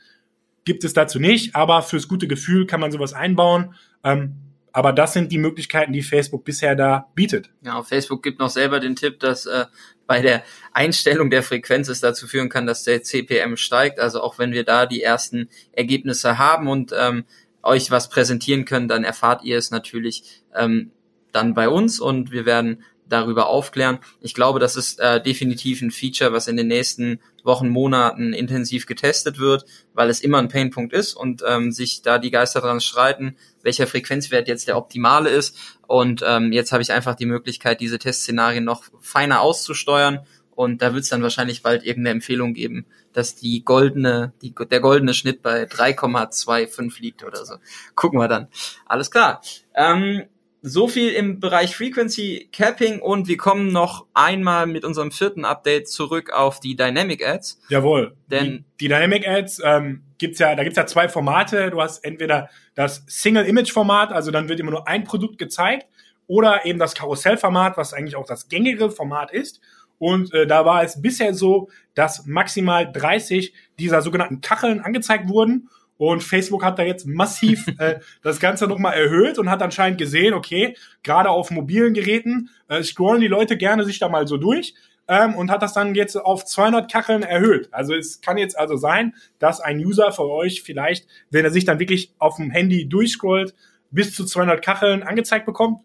gibt 0.64 0.84
es 0.84 0.92
dazu 0.92 1.18
nicht. 1.18 1.54
Aber 1.54 1.82
fürs 1.82 2.08
gute 2.08 2.26
Gefühl 2.26 2.66
kann 2.66 2.80
man 2.80 2.92
sowas 2.92 3.12
einbauen. 3.12 3.74
Ähm, 4.04 4.36
aber 4.72 4.92
das 4.92 5.12
sind 5.12 5.32
die 5.32 5.38
Möglichkeiten, 5.38 5.92
die 5.92 6.02
Facebook 6.02 6.44
bisher 6.44 6.76
da 6.76 7.08
bietet. 7.14 7.50
Ja, 7.62 7.82
Facebook 7.82 8.22
gibt 8.22 8.38
noch 8.38 8.50
selber 8.50 8.78
den 8.78 8.94
Tipp, 8.94 9.18
dass 9.18 9.46
äh, 9.46 9.66
bei 10.06 10.20
der 10.20 10.44
Einstellung 10.72 11.30
der 11.30 11.42
Frequenz 11.42 11.88
es 11.88 12.00
dazu 12.00 12.26
führen 12.26 12.48
kann, 12.48 12.66
dass 12.66 12.84
der 12.84 13.02
CPM 13.02 13.56
steigt. 13.56 13.98
Also 13.98 14.20
auch 14.22 14.38
wenn 14.38 14.52
wir 14.52 14.64
da 14.64 14.86
die 14.86 15.02
ersten 15.02 15.48
Ergebnisse 15.72 16.38
haben 16.38 16.68
und 16.68 16.92
ähm, 16.96 17.24
euch 17.62 17.90
was 17.90 18.08
präsentieren 18.08 18.64
können, 18.64 18.88
dann 18.88 19.04
erfahrt 19.04 19.44
ihr 19.44 19.58
es 19.58 19.70
natürlich 19.70 20.42
ähm, 20.54 20.92
dann 21.32 21.54
bei 21.54 21.68
uns 21.68 22.00
und 22.00 22.30
wir 22.32 22.46
werden 22.46 22.82
darüber 23.10 23.48
aufklären. 23.48 23.98
Ich 24.20 24.34
glaube, 24.34 24.58
das 24.60 24.76
ist 24.76 25.00
äh, 25.00 25.22
definitiv 25.22 25.82
ein 25.82 25.90
Feature, 25.90 26.32
was 26.32 26.48
in 26.48 26.56
den 26.56 26.68
nächsten 26.68 27.20
Wochen, 27.44 27.68
Monaten 27.68 28.32
intensiv 28.32 28.86
getestet 28.86 29.38
wird, 29.38 29.64
weil 29.94 30.08
es 30.10 30.20
immer 30.20 30.38
ein 30.38 30.48
Painpunkt 30.48 30.92
ist 30.92 31.14
und 31.14 31.42
ähm, 31.46 31.72
sich 31.72 32.02
da 32.02 32.18
die 32.18 32.30
Geister 32.30 32.60
dran 32.60 32.80
streiten, 32.80 33.36
welcher 33.62 33.86
Frequenzwert 33.86 34.48
jetzt 34.48 34.68
der 34.68 34.76
optimale 34.76 35.30
ist. 35.30 35.56
Und 35.86 36.22
ähm, 36.26 36.52
jetzt 36.52 36.72
habe 36.72 36.82
ich 36.82 36.92
einfach 36.92 37.14
die 37.14 37.26
Möglichkeit, 37.26 37.80
diese 37.80 37.98
Testszenarien 37.98 38.64
noch 38.64 38.84
feiner 39.00 39.40
auszusteuern. 39.40 40.20
Und 40.54 40.82
da 40.82 40.92
wird 40.92 41.04
es 41.04 41.08
dann 41.08 41.22
wahrscheinlich 41.22 41.62
bald 41.62 41.84
irgendeine 41.84 42.16
Empfehlung 42.16 42.52
geben, 42.52 42.84
dass 43.14 43.34
die 43.34 43.64
goldene, 43.64 44.34
die, 44.42 44.54
der 44.54 44.80
goldene 44.80 45.14
Schnitt 45.14 45.42
bei 45.42 45.64
3,25 45.64 47.00
liegt 47.00 47.24
oder 47.24 47.44
so. 47.46 47.54
Gucken 47.94 48.20
wir 48.20 48.28
dann. 48.28 48.48
Alles 48.84 49.10
klar. 49.10 49.40
Ähm, 49.74 50.24
so 50.62 50.88
viel 50.88 51.10
im 51.12 51.40
Bereich 51.40 51.74
Frequency 51.76 52.48
Capping 52.52 53.00
und 53.00 53.28
wir 53.28 53.36
kommen 53.36 53.72
noch 53.72 54.06
einmal 54.14 54.66
mit 54.66 54.84
unserem 54.84 55.10
vierten 55.10 55.44
Update 55.44 55.88
zurück 55.88 56.30
auf 56.30 56.60
die 56.60 56.76
Dynamic 56.76 57.26
Ads. 57.26 57.60
Jawohl. 57.68 58.14
Denn 58.26 58.44
die, 58.46 58.64
die 58.80 58.88
Dynamic 58.88 59.26
Ads 59.26 59.62
ähm, 59.64 60.02
gibt's 60.18 60.38
ja, 60.38 60.54
da 60.54 60.62
gibt's 60.62 60.76
ja 60.76 60.86
zwei 60.86 61.08
Formate. 61.08 61.70
Du 61.70 61.80
hast 61.80 62.04
entweder 62.04 62.50
das 62.74 63.04
Single 63.06 63.46
Image 63.46 63.72
Format, 63.72 64.12
also 64.12 64.30
dann 64.30 64.48
wird 64.48 64.60
immer 64.60 64.70
nur 64.70 64.86
ein 64.86 65.04
Produkt 65.04 65.38
gezeigt, 65.38 65.86
oder 66.26 66.64
eben 66.64 66.78
das 66.78 66.94
Karussellformat, 66.94 67.76
was 67.76 67.92
eigentlich 67.92 68.14
auch 68.14 68.26
das 68.26 68.48
gängige 68.48 68.90
Format 68.90 69.32
ist. 69.32 69.60
Und 69.98 70.32
äh, 70.32 70.46
da 70.46 70.64
war 70.64 70.84
es 70.84 71.02
bisher 71.02 71.34
so, 71.34 71.68
dass 71.94 72.24
maximal 72.24 72.90
30 72.90 73.52
dieser 73.80 74.00
sogenannten 74.00 74.40
Kacheln 74.40 74.80
angezeigt 74.80 75.28
wurden 75.28 75.68
und 76.00 76.22
Facebook 76.22 76.64
hat 76.64 76.78
da 76.78 76.82
jetzt 76.82 77.06
massiv 77.06 77.68
äh, 77.78 78.00
das 78.22 78.40
Ganze 78.40 78.66
nochmal 78.66 78.94
erhöht 78.94 79.38
und 79.38 79.50
hat 79.50 79.62
anscheinend 79.62 79.98
gesehen, 79.98 80.32
okay, 80.32 80.74
gerade 81.02 81.28
auf 81.28 81.50
mobilen 81.50 81.92
Geräten 81.92 82.48
äh, 82.68 82.82
scrollen 82.82 83.20
die 83.20 83.28
Leute 83.28 83.58
gerne 83.58 83.84
sich 83.84 83.98
da 83.98 84.08
mal 84.08 84.26
so 84.26 84.38
durch 84.38 84.74
ähm, 85.08 85.34
und 85.34 85.50
hat 85.50 85.60
das 85.60 85.74
dann 85.74 85.94
jetzt 85.94 86.16
auf 86.16 86.46
200 86.46 86.90
Kacheln 86.90 87.22
erhöht. 87.22 87.68
Also 87.70 87.94
es 87.94 88.22
kann 88.22 88.38
jetzt 88.38 88.58
also 88.58 88.76
sein, 88.76 89.14
dass 89.38 89.60
ein 89.60 89.78
User 89.78 90.10
für 90.10 90.26
euch 90.26 90.62
vielleicht, 90.62 91.06
wenn 91.30 91.44
er 91.44 91.50
sich 91.50 91.66
dann 91.66 91.80
wirklich 91.80 92.14
auf 92.18 92.36
dem 92.36 92.50
Handy 92.50 92.88
durchscrollt, 92.88 93.54
bis 93.90 94.14
zu 94.14 94.24
200 94.24 94.64
Kacheln 94.64 95.02
angezeigt 95.02 95.44
bekommt. 95.44 95.80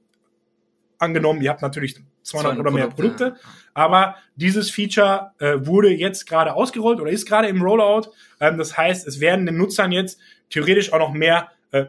Angenommen, 0.97 1.41
ihr 1.41 1.49
habt 1.49 1.61
natürlich 1.61 1.95
200 2.23 2.59
oder 2.59 2.71
mehr 2.71 2.87
Produkte. 2.87 3.31
Produkte. 3.31 3.49
Aber 3.73 4.15
dieses 4.35 4.71
Feature 4.71 5.31
äh, 5.39 5.57
wurde 5.59 5.89
jetzt 5.89 6.27
gerade 6.27 6.53
ausgerollt 6.53 6.99
oder 6.99 7.11
ist 7.11 7.27
gerade 7.27 7.47
im 7.47 7.61
Rollout. 7.61 8.09
Ähm, 8.39 8.57
das 8.57 8.77
heißt, 8.77 9.07
es 9.07 9.19
werden 9.19 9.45
den 9.45 9.57
Nutzern 9.57 9.91
jetzt 9.91 10.19
theoretisch 10.49 10.93
auch 10.93 10.99
noch 10.99 11.13
mehr 11.13 11.49
äh, 11.71 11.85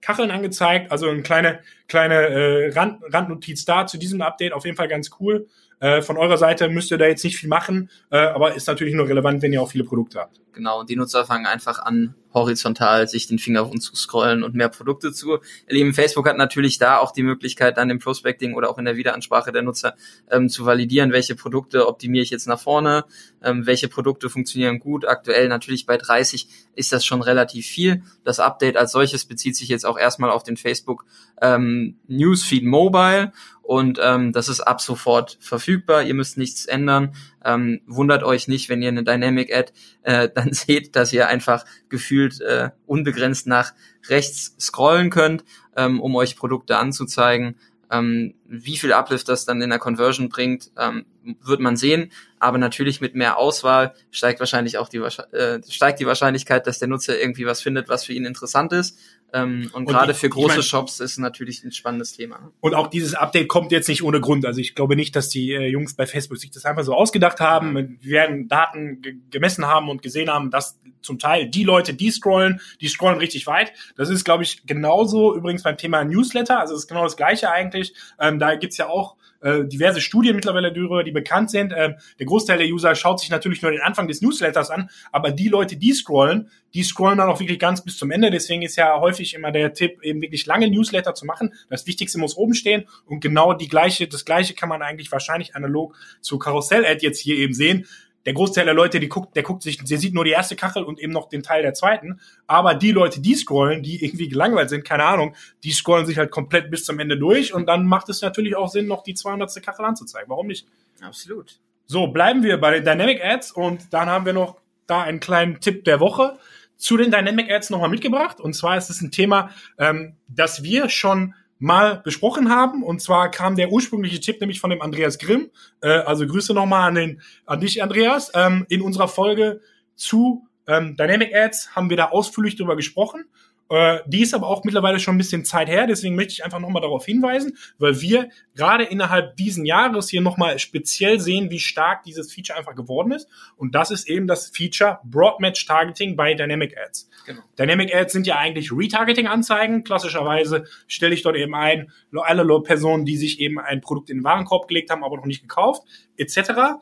Kacheln 0.00 0.30
angezeigt. 0.30 0.90
Also 0.90 1.08
eine 1.08 1.22
kleine, 1.22 1.60
kleine 1.88 2.14
äh, 2.14 2.72
Rand, 2.72 3.02
Randnotiz 3.12 3.64
da 3.64 3.86
zu 3.86 3.98
diesem 3.98 4.22
Update. 4.22 4.52
Auf 4.52 4.64
jeden 4.64 4.76
Fall 4.76 4.88
ganz 4.88 5.10
cool. 5.20 5.46
Äh, 5.80 6.02
von 6.02 6.18
eurer 6.18 6.36
Seite 6.36 6.68
müsst 6.68 6.90
ihr 6.90 6.98
da 6.98 7.06
jetzt 7.06 7.24
nicht 7.24 7.38
viel 7.38 7.48
machen, 7.48 7.90
äh, 8.10 8.18
aber 8.18 8.54
ist 8.54 8.68
natürlich 8.68 8.94
nur 8.94 9.08
relevant, 9.08 9.40
wenn 9.40 9.52
ihr 9.52 9.62
auch 9.62 9.70
viele 9.70 9.84
Produkte 9.84 10.20
habt. 10.20 10.38
Genau, 10.52 10.80
und 10.80 10.90
die 10.90 10.96
Nutzer 10.96 11.24
fangen 11.24 11.46
einfach 11.46 11.78
an, 11.78 12.14
horizontal 12.32 13.08
sich 13.08 13.26
den 13.26 13.38
Finger 13.38 13.60
runterzuscrollen 13.60 14.42
und 14.42 14.54
mehr 14.54 14.68
Produkte 14.68 15.12
zu 15.12 15.38
erleben. 15.66 15.94
Facebook 15.94 16.28
hat 16.28 16.36
natürlich 16.36 16.78
da 16.78 16.98
auch 16.98 17.12
die 17.12 17.22
Möglichkeit, 17.22 17.76
dann 17.76 17.90
im 17.90 17.98
Prospecting 17.98 18.54
oder 18.54 18.70
auch 18.70 18.78
in 18.78 18.84
der 18.84 18.96
Wiederansprache 18.96 19.52
der 19.52 19.62
Nutzer 19.62 19.94
ähm, 20.30 20.48
zu 20.48 20.66
validieren, 20.66 21.12
welche 21.12 21.34
Produkte 21.34 21.88
optimiere 21.88 22.22
ich 22.22 22.30
jetzt 22.30 22.46
nach 22.46 22.60
vorne, 22.60 23.04
ähm, 23.42 23.66
welche 23.66 23.88
Produkte 23.88 24.30
funktionieren 24.30 24.78
gut. 24.78 25.06
Aktuell 25.06 25.48
natürlich 25.48 25.86
bei 25.86 25.96
30 25.96 26.48
ist 26.74 26.92
das 26.92 27.04
schon 27.04 27.22
relativ 27.22 27.66
viel. 27.66 28.02
Das 28.24 28.40
Update 28.40 28.76
als 28.76 28.92
solches 28.92 29.24
bezieht 29.24 29.56
sich 29.56 29.68
jetzt 29.68 29.84
auch 29.84 29.98
erstmal 29.98 30.30
auf 30.30 30.42
den 30.42 30.56
Facebook 30.56 31.04
ähm, 31.42 31.96
Newsfeed 32.06 32.64
Mobile 32.64 33.32
und 33.70 34.00
ähm, 34.02 34.32
das 34.32 34.48
ist 34.48 34.60
ab 34.62 34.80
sofort 34.80 35.38
verfügbar. 35.40 36.02
Ihr 36.02 36.14
müsst 36.14 36.36
nichts 36.36 36.66
ändern. 36.66 37.14
Ähm, 37.44 37.80
wundert 37.86 38.22
euch 38.22 38.48
nicht, 38.48 38.68
wenn 38.68 38.82
ihr 38.82 38.88
eine 38.88 39.04
Dynamic 39.04 39.54
Ad 39.54 39.72
äh, 40.02 40.28
dann 40.34 40.52
seht, 40.52 40.96
dass 40.96 41.12
ihr 41.12 41.28
einfach 41.28 41.64
gefühlt 41.88 42.40
äh, 42.40 42.70
unbegrenzt 42.86 43.46
nach 43.46 43.72
rechts 44.08 44.56
scrollen 44.58 45.10
könnt, 45.10 45.44
ähm, 45.76 46.00
um 46.00 46.14
euch 46.16 46.36
Produkte 46.36 46.76
anzuzeigen. 46.76 47.56
Ähm, 47.92 48.34
wie 48.46 48.76
viel 48.76 48.92
Uplift 48.92 49.28
das 49.28 49.44
dann 49.44 49.60
in 49.62 49.70
der 49.70 49.80
Conversion 49.80 50.28
bringt, 50.28 50.70
ähm, 50.78 51.06
wird 51.42 51.60
man 51.60 51.76
sehen. 51.76 52.12
Aber 52.38 52.56
natürlich 52.56 53.00
mit 53.00 53.16
mehr 53.16 53.36
Auswahl 53.36 53.94
steigt 54.12 54.38
wahrscheinlich 54.38 54.78
auch 54.78 54.88
die, 54.88 54.98
äh, 54.98 55.60
steigt 55.68 55.98
die 55.98 56.06
Wahrscheinlichkeit, 56.06 56.66
dass 56.68 56.78
der 56.78 56.88
Nutzer 56.88 57.20
irgendwie 57.20 57.46
was 57.46 57.60
findet, 57.60 57.88
was 57.88 58.04
für 58.04 58.12
ihn 58.12 58.24
interessant 58.24 58.72
ist. 58.72 58.98
Ähm, 59.32 59.70
und, 59.72 59.86
und 59.86 59.86
gerade 59.86 60.14
für 60.14 60.28
große 60.28 60.48
ich 60.48 60.56
mein, 60.56 60.62
Shops 60.62 61.00
ist 61.00 61.18
natürlich 61.18 61.64
ein 61.64 61.72
spannendes 61.72 62.12
Thema. 62.12 62.52
Und 62.60 62.74
auch 62.74 62.88
dieses 62.88 63.14
Update 63.14 63.48
kommt 63.48 63.72
jetzt 63.72 63.88
nicht 63.88 64.02
ohne 64.02 64.20
Grund. 64.20 64.44
Also 64.44 64.60
ich 64.60 64.74
glaube 64.74 64.96
nicht, 64.96 65.14
dass 65.14 65.28
die 65.28 65.52
äh, 65.52 65.68
Jungs 65.68 65.94
bei 65.94 66.06
Facebook 66.06 66.38
sich 66.38 66.50
das 66.50 66.64
einfach 66.64 66.84
so 66.84 66.94
ausgedacht 66.94 67.40
haben. 67.40 67.98
Wir 68.00 68.12
werden 68.12 68.48
Daten 68.48 69.02
gemessen 69.30 69.66
haben 69.66 69.88
und 69.88 70.02
gesehen 70.02 70.30
haben, 70.30 70.50
dass 70.50 70.78
zum 71.02 71.18
Teil 71.18 71.48
die 71.48 71.64
Leute, 71.64 71.94
die 71.94 72.10
scrollen, 72.10 72.60
die 72.80 72.88
scrollen 72.88 73.18
richtig 73.18 73.46
weit. 73.46 73.72
Das 73.96 74.10
ist, 74.10 74.24
glaube 74.24 74.42
ich, 74.42 74.66
genauso 74.66 75.34
übrigens 75.36 75.62
beim 75.62 75.76
Thema 75.76 76.04
Newsletter. 76.04 76.60
Also 76.60 76.74
es 76.74 76.82
ist 76.82 76.88
genau 76.88 77.04
das 77.04 77.16
Gleiche 77.16 77.50
eigentlich. 77.50 77.94
Ähm, 78.18 78.38
da 78.38 78.54
gibt's 78.56 78.76
ja 78.76 78.88
auch 78.88 79.16
äh, 79.40 79.64
diverse 79.64 80.00
Studien 80.00 80.34
mittlerweile 80.34 80.72
darüber, 80.72 81.02
die 81.02 81.12
bekannt 81.12 81.50
sind. 81.50 81.72
Ähm, 81.76 81.94
der 82.18 82.26
Großteil 82.26 82.58
der 82.58 82.66
User 82.68 82.94
schaut 82.94 83.20
sich 83.20 83.30
natürlich 83.30 83.62
nur 83.62 83.70
den 83.70 83.80
Anfang 83.80 84.08
des 84.08 84.22
Newsletters 84.22 84.70
an, 84.70 84.90
aber 85.12 85.30
die 85.30 85.48
Leute, 85.48 85.76
die 85.76 85.92
scrollen, 85.92 86.50
die 86.74 86.82
scrollen 86.82 87.18
dann 87.18 87.28
auch 87.28 87.40
wirklich 87.40 87.58
ganz 87.58 87.82
bis 87.84 87.96
zum 87.98 88.10
Ende. 88.10 88.30
Deswegen 88.30 88.62
ist 88.62 88.76
ja 88.76 89.00
häufig 89.00 89.34
immer 89.34 89.50
der 89.50 89.72
Tipp, 89.72 90.02
eben 90.02 90.20
wirklich 90.22 90.46
lange 90.46 90.70
Newsletter 90.70 91.14
zu 91.14 91.26
machen. 91.26 91.54
Das 91.68 91.86
Wichtigste 91.86 92.18
muss 92.18 92.36
oben 92.36 92.54
stehen 92.54 92.84
und 93.06 93.20
genau 93.20 93.54
die 93.54 93.68
gleiche, 93.68 94.06
das 94.06 94.24
gleiche 94.24 94.54
kann 94.54 94.68
man 94.68 94.82
eigentlich 94.82 95.10
wahrscheinlich 95.10 95.54
analog 95.56 95.96
zu 96.20 96.38
Karussell-Ad 96.38 96.98
jetzt 97.00 97.20
hier 97.20 97.36
eben 97.36 97.54
sehen 97.54 97.86
der 98.26 98.34
Großteil 98.34 98.64
der 98.66 98.74
Leute, 98.74 99.00
die 99.00 99.08
guckt, 99.08 99.34
der 99.34 99.42
guckt 99.42 99.62
sich, 99.62 99.82
der 99.82 99.98
sieht 99.98 100.14
nur 100.14 100.24
die 100.24 100.30
erste 100.30 100.56
Kachel 100.56 100.82
und 100.82 101.00
eben 101.00 101.12
noch 101.12 101.28
den 101.28 101.42
Teil 101.42 101.62
der 101.62 101.74
zweiten. 101.74 102.20
Aber 102.46 102.74
die 102.74 102.92
Leute, 102.92 103.20
die 103.20 103.34
scrollen, 103.34 103.82
die 103.82 104.04
irgendwie 104.04 104.28
gelangweilt 104.28 104.70
sind, 104.70 104.84
keine 104.84 105.04
Ahnung, 105.04 105.34
die 105.64 105.72
scrollen 105.72 106.06
sich 106.06 106.18
halt 106.18 106.30
komplett 106.30 106.70
bis 106.70 106.84
zum 106.84 106.98
Ende 106.98 107.18
durch 107.18 107.54
und 107.54 107.66
dann 107.66 107.86
macht 107.86 108.08
es 108.08 108.20
natürlich 108.22 108.56
auch 108.56 108.68
Sinn, 108.68 108.86
noch 108.86 109.02
die 109.02 109.14
200. 109.14 109.62
Kachel 109.62 109.84
anzuzeigen. 109.84 110.28
Warum 110.28 110.48
nicht? 110.48 110.66
Absolut. 111.00 111.58
So, 111.86 112.08
bleiben 112.08 112.42
wir 112.42 112.58
bei 112.58 112.72
den 112.72 112.84
Dynamic 112.84 113.24
Ads 113.24 113.52
und 113.52 113.92
dann 113.92 114.08
haben 114.08 114.26
wir 114.26 114.32
noch 114.32 114.56
da 114.86 115.02
einen 115.02 115.20
kleinen 115.20 115.60
Tipp 115.60 115.84
der 115.84 116.00
Woche 116.00 116.38
zu 116.76 116.96
den 116.96 117.10
Dynamic 117.10 117.50
Ads 117.50 117.70
nochmal 117.70 117.88
mitgebracht. 117.88 118.40
Und 118.40 118.54
zwar 118.54 118.76
ist 118.76 118.90
es 118.90 119.00
ein 119.00 119.10
Thema, 119.10 119.50
ähm, 119.78 120.16
das 120.28 120.62
wir 120.62 120.88
schon 120.88 121.34
mal 121.60 122.00
besprochen 122.02 122.50
haben. 122.50 122.82
Und 122.82 123.00
zwar 123.00 123.30
kam 123.30 123.54
der 123.54 123.70
ursprüngliche 123.70 124.18
Tipp 124.18 124.40
nämlich 124.40 124.60
von 124.60 124.70
dem 124.70 124.82
Andreas 124.82 125.18
Grimm. 125.18 125.50
Äh, 125.80 125.90
also 125.90 126.26
Grüße 126.26 126.52
nochmal 126.52 126.88
an, 126.88 126.94
den, 126.96 127.22
an 127.46 127.60
dich, 127.60 127.82
Andreas. 127.82 128.32
Ähm, 128.34 128.66
in 128.68 128.82
unserer 128.82 129.06
Folge 129.06 129.60
zu 129.94 130.48
ähm, 130.66 130.96
Dynamic 130.96 131.34
Ads 131.34 131.76
haben 131.76 131.90
wir 131.90 131.96
da 131.96 132.06
ausführlich 132.06 132.56
drüber 132.56 132.74
gesprochen. 132.74 133.26
Äh, 133.70 134.00
die 134.06 134.22
ist 134.22 134.34
aber 134.34 134.48
auch 134.48 134.64
mittlerweile 134.64 134.98
schon 134.98 135.14
ein 135.14 135.18
bisschen 135.18 135.44
Zeit 135.44 135.68
her, 135.68 135.86
deswegen 135.86 136.16
möchte 136.16 136.32
ich 136.32 136.44
einfach 136.44 136.58
nochmal 136.58 136.82
darauf 136.82 137.06
hinweisen, 137.06 137.56
weil 137.78 138.00
wir 138.00 138.28
gerade 138.56 138.82
innerhalb 138.84 139.36
diesen 139.36 139.64
Jahres 139.64 140.10
hier 140.10 140.20
nochmal 140.20 140.58
speziell 140.58 141.20
sehen, 141.20 141.50
wie 141.50 141.60
stark 141.60 142.02
dieses 142.02 142.32
Feature 142.32 142.58
einfach 142.58 142.74
geworden 142.74 143.12
ist. 143.12 143.28
Und 143.56 143.76
das 143.76 143.92
ist 143.92 144.08
eben 144.08 144.26
das 144.26 144.48
Feature 144.48 144.98
Broadmatch 145.04 145.64
Targeting 145.66 146.16
bei 146.16 146.34
Dynamic 146.34 146.76
Ads. 146.76 147.08
Genau. 147.26 147.40
Dynamic 147.58 147.94
Ads 147.94 148.12
sind 148.12 148.26
ja 148.26 148.38
eigentlich 148.38 148.72
Retargeting-Anzeigen. 148.72 149.84
Klassischerweise 149.84 150.64
stelle 150.88 151.14
ich 151.14 151.22
dort 151.22 151.36
eben 151.36 151.54
ein, 151.54 151.92
alle 152.12 152.44
Personen, 152.62 153.04
die 153.04 153.16
sich 153.16 153.38
eben 153.38 153.60
ein 153.60 153.80
Produkt 153.80 154.10
in 154.10 154.18
den 154.18 154.24
Warenkorb 154.24 154.66
gelegt 154.66 154.90
haben, 154.90 155.04
aber 155.04 155.16
noch 155.16 155.26
nicht 155.26 155.42
gekauft, 155.42 155.84
etc. 156.16 156.80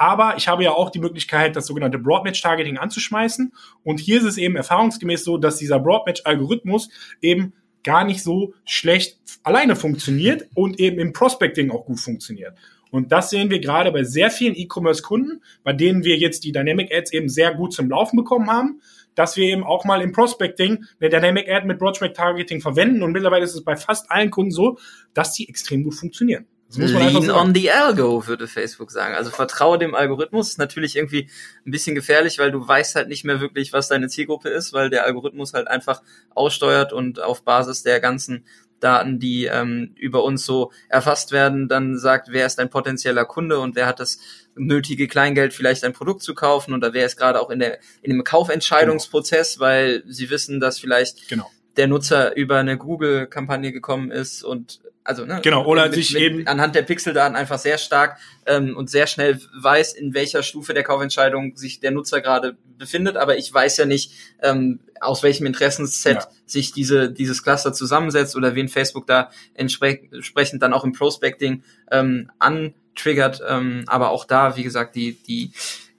Aber 0.00 0.38
ich 0.38 0.48
habe 0.48 0.64
ja 0.64 0.70
auch 0.70 0.88
die 0.88 0.98
Möglichkeit, 0.98 1.56
das 1.56 1.66
sogenannte 1.66 1.98
Broadmatch-Targeting 1.98 2.78
anzuschmeißen. 2.78 3.52
Und 3.84 4.00
hier 4.00 4.16
ist 4.16 4.24
es 4.24 4.38
eben 4.38 4.56
erfahrungsgemäß 4.56 5.24
so, 5.24 5.36
dass 5.36 5.58
dieser 5.58 5.78
Broadmatch-Algorithmus 5.78 6.88
eben 7.20 7.52
gar 7.84 8.04
nicht 8.04 8.22
so 8.22 8.54
schlecht 8.64 9.18
alleine 9.42 9.76
funktioniert 9.76 10.48
und 10.54 10.80
eben 10.80 10.98
im 10.98 11.12
Prospecting 11.12 11.70
auch 11.70 11.84
gut 11.84 12.00
funktioniert. 12.00 12.54
Und 12.90 13.12
das 13.12 13.28
sehen 13.28 13.50
wir 13.50 13.60
gerade 13.60 13.92
bei 13.92 14.02
sehr 14.02 14.30
vielen 14.30 14.54
E-Commerce-Kunden, 14.56 15.42
bei 15.64 15.74
denen 15.74 16.02
wir 16.02 16.16
jetzt 16.16 16.44
die 16.44 16.52
Dynamic 16.52 16.90
Ads 16.90 17.12
eben 17.12 17.28
sehr 17.28 17.52
gut 17.52 17.74
zum 17.74 17.90
Laufen 17.90 18.16
bekommen 18.16 18.50
haben, 18.50 18.80
dass 19.14 19.36
wir 19.36 19.44
eben 19.44 19.64
auch 19.64 19.84
mal 19.84 20.00
im 20.00 20.12
Prospecting 20.12 20.82
eine 20.98 21.10
Dynamic 21.10 21.46
Ad 21.46 21.66
mit 21.66 21.78
Broadmatch 21.78 22.14
Targeting 22.14 22.62
verwenden. 22.62 23.02
Und 23.02 23.12
mittlerweile 23.12 23.44
ist 23.44 23.54
es 23.54 23.64
bei 23.64 23.76
fast 23.76 24.10
allen 24.10 24.30
Kunden 24.30 24.50
so, 24.50 24.78
dass 25.12 25.34
sie 25.34 25.46
extrem 25.46 25.84
gut 25.84 25.94
funktionieren. 25.94 26.46
Das 26.70 26.78
muss 26.78 26.92
man 26.92 27.12
Lean 27.12 27.30
on 27.30 27.52
the 27.52 27.68
algo, 27.72 28.28
würde 28.28 28.46
Facebook 28.46 28.92
sagen. 28.92 29.16
Also 29.16 29.30
vertraue 29.30 29.76
dem 29.76 29.96
Algorithmus. 29.96 30.50
Ist 30.50 30.58
natürlich 30.58 30.94
irgendwie 30.94 31.28
ein 31.66 31.72
bisschen 31.72 31.96
gefährlich, 31.96 32.38
weil 32.38 32.52
du 32.52 32.66
weißt 32.66 32.94
halt 32.94 33.08
nicht 33.08 33.24
mehr 33.24 33.40
wirklich, 33.40 33.72
was 33.72 33.88
deine 33.88 34.06
Zielgruppe 34.06 34.50
ist, 34.50 34.72
weil 34.72 34.88
der 34.88 35.04
Algorithmus 35.04 35.52
halt 35.52 35.66
einfach 35.66 36.00
aussteuert 36.32 36.92
und 36.92 37.20
auf 37.20 37.42
Basis 37.42 37.82
der 37.82 37.98
ganzen 37.98 38.44
Daten, 38.78 39.18
die 39.18 39.46
ähm, 39.46 39.94
über 39.96 40.22
uns 40.22 40.46
so 40.46 40.70
erfasst 40.88 41.32
werden, 41.32 41.66
dann 41.68 41.98
sagt, 41.98 42.28
wer 42.30 42.46
ist 42.46 42.60
ein 42.60 42.70
potenzieller 42.70 43.24
Kunde 43.24 43.58
und 43.58 43.74
wer 43.74 43.86
hat 43.86 43.98
das 43.98 44.20
nötige 44.54 45.08
Kleingeld, 45.08 45.52
vielleicht 45.52 45.82
ein 45.82 45.92
Produkt 45.92 46.22
zu 46.22 46.34
kaufen 46.34 46.72
oder 46.72 46.92
wer 46.92 47.04
ist 47.04 47.16
gerade 47.16 47.40
auch 47.40 47.50
in 47.50 47.58
der 47.58 47.80
in 48.00 48.12
dem 48.12 48.22
Kaufentscheidungsprozess, 48.22 49.54
genau. 49.54 49.66
weil 49.66 50.04
sie 50.06 50.30
wissen, 50.30 50.60
dass 50.60 50.78
vielleicht 50.78 51.28
genau. 51.28 51.50
Der 51.80 51.88
Nutzer 51.88 52.36
über 52.36 52.58
eine 52.58 52.76
Google-Kampagne 52.76 53.72
gekommen 53.72 54.10
ist 54.10 54.44
und 54.44 54.80
also 55.02 55.24
ne, 55.24 55.40
genau 55.42 55.64
oder 55.64 55.86
mit, 55.86 55.94
sich 55.94 56.12
mit, 56.12 56.22
eben 56.22 56.46
anhand 56.46 56.74
der 56.74 56.82
Pixeldaten 56.82 57.36
einfach 57.36 57.58
sehr 57.58 57.78
stark 57.78 58.18
ähm, 58.44 58.76
und 58.76 58.90
sehr 58.90 59.06
schnell 59.06 59.40
weiß, 59.58 59.94
in 59.94 60.12
welcher 60.12 60.42
Stufe 60.42 60.74
der 60.74 60.82
Kaufentscheidung 60.82 61.56
sich 61.56 61.80
der 61.80 61.90
Nutzer 61.90 62.20
gerade 62.20 62.58
befindet. 62.76 63.16
Aber 63.16 63.38
ich 63.38 63.52
weiß 63.52 63.78
ja 63.78 63.86
nicht, 63.86 64.12
ähm, 64.42 64.80
aus 65.00 65.22
welchem 65.22 65.46
Interessensset 65.46 66.16
ja. 66.16 66.28
sich 66.44 66.72
diese 66.72 67.10
dieses 67.10 67.42
Cluster 67.42 67.72
zusammensetzt 67.72 68.36
oder 68.36 68.54
wen 68.54 68.68
Facebook 68.68 69.06
da 69.06 69.30
entsprechend 69.54 70.62
dann 70.62 70.74
auch 70.74 70.84
im 70.84 70.92
Prospecting 70.92 71.62
ähm, 71.90 72.30
antriggert. 72.38 73.40
Ähm, 73.48 73.84
aber 73.86 74.10
auch 74.10 74.26
da, 74.26 74.58
wie 74.58 74.64
gesagt, 74.64 74.96
die 74.96 75.14
die 75.14 75.52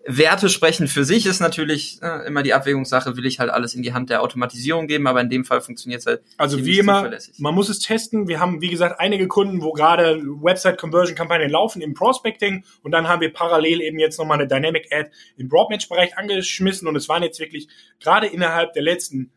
Werte 0.05 0.49
sprechen 0.49 0.87
für 0.87 1.05
sich, 1.05 1.25
ist 1.25 1.39
natürlich 1.39 1.99
äh, 2.01 2.25
immer 2.25 2.41
die 2.41 2.53
Abwägungssache, 2.53 3.17
will 3.17 3.25
ich 3.25 3.39
halt 3.39 3.51
alles 3.51 3.75
in 3.75 3.83
die 3.83 3.93
Hand 3.93 4.09
der 4.09 4.23
Automatisierung 4.23 4.87
geben, 4.87 5.05
aber 5.05 5.21
in 5.21 5.29
dem 5.29 5.45
Fall 5.45 5.61
funktioniert 5.61 6.01
es 6.01 6.07
halt. 6.07 6.21
Also 6.37 6.65
wie 6.65 6.79
immer, 6.79 7.11
man 7.37 7.53
muss 7.53 7.69
es 7.69 7.79
testen. 7.79 8.27
Wir 8.27 8.39
haben, 8.39 8.61
wie 8.61 8.69
gesagt, 8.69 8.99
einige 8.99 9.27
Kunden, 9.27 9.61
wo 9.61 9.73
gerade 9.73 10.21
Website-Conversion-Kampagnen 10.23 11.51
laufen 11.51 11.81
im 11.81 11.93
Prospecting 11.93 12.63
und 12.81 12.91
dann 12.91 13.07
haben 13.07 13.21
wir 13.21 13.31
parallel 13.31 13.81
eben 13.81 13.99
jetzt 13.99 14.17
nochmal 14.17 14.39
eine 14.39 14.47
Dynamic 14.47 14.87
Ad 14.91 15.11
im 15.37 15.47
Broadmatch-Bereich 15.47 16.17
angeschmissen 16.17 16.87
und 16.87 16.95
es 16.95 17.07
waren 17.07 17.21
jetzt 17.21 17.39
wirklich 17.39 17.67
gerade 17.99 18.27
innerhalb 18.27 18.73
der 18.73 18.83
letzten 18.83 19.31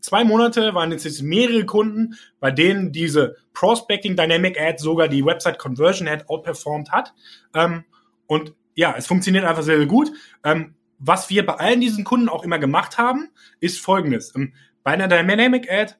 zwei 0.00 0.22
Monate 0.22 0.72
waren 0.72 0.92
jetzt, 0.92 1.04
jetzt 1.04 1.22
mehrere 1.22 1.66
Kunden, 1.66 2.14
bei 2.38 2.52
denen 2.52 2.92
diese 2.92 3.36
Prospecting 3.54 4.14
Dynamic 4.16 4.60
Ad 4.60 4.78
sogar 4.78 5.08
die 5.08 5.24
Website 5.24 5.58
Conversion 5.58 6.06
Ad 6.06 6.24
outperformed 6.28 6.90
hat. 6.92 7.12
Ähm, 7.54 7.84
und 8.28 8.54
ja, 8.76 8.94
es 8.96 9.06
funktioniert 9.06 9.44
einfach 9.44 9.64
sehr, 9.64 9.78
sehr 9.78 9.86
gut. 9.86 10.12
Ähm, 10.44 10.74
was 10.98 11.28
wir 11.28 11.44
bei 11.44 11.54
allen 11.54 11.80
diesen 11.80 12.04
Kunden 12.04 12.28
auch 12.28 12.44
immer 12.44 12.58
gemacht 12.58 12.98
haben, 12.98 13.30
ist 13.58 13.80
folgendes. 13.80 14.34
Ähm, 14.36 14.52
bei 14.84 14.92
einer 14.92 15.08
Dynamic 15.08 15.70
Ad 15.70 15.94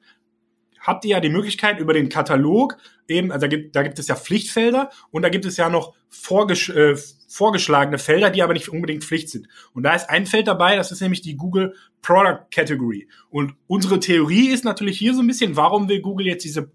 habt 0.79 1.03
ihr 1.03 1.11
ja 1.11 1.19
die 1.19 1.29
Möglichkeit 1.29 1.79
über 1.79 1.93
den 1.93 2.07
Katalog 2.07 2.77
eben, 3.07 3.31
also 3.31 3.41
da 3.41 3.47
gibt, 3.47 3.75
da 3.75 3.83
gibt 3.83 3.99
es 3.99 4.07
ja 4.07 4.15
Pflichtfelder 4.15 4.89
und 5.11 5.23
da 5.23 5.29
gibt 5.29 5.45
es 5.45 5.57
ja 5.57 5.69
noch 5.69 5.93
vorgesch 6.09 6.69
äh, 6.69 6.95
vorgeschlagene 7.27 7.97
Felder, 7.97 8.29
die 8.29 8.41
aber 8.41 8.53
nicht 8.53 8.69
unbedingt 8.69 9.03
Pflicht 9.03 9.29
sind. 9.29 9.47
Und 9.73 9.83
da 9.83 9.93
ist 9.93 10.09
ein 10.09 10.25
Feld 10.25 10.47
dabei, 10.47 10.77
das 10.77 10.91
ist 10.91 11.01
nämlich 11.01 11.21
die 11.21 11.35
Google 11.35 11.75
Product 12.01 12.45
Category. 12.51 13.09
Und 13.29 13.55
unsere 13.67 13.99
Theorie 13.99 14.47
ist 14.47 14.63
natürlich 14.63 14.97
hier 14.97 15.13
so 15.13 15.21
ein 15.21 15.27
bisschen, 15.27 15.57
warum 15.57 15.89
will 15.89 15.99
Google 15.99 16.27
jetzt 16.27 16.45
diese, 16.45 16.71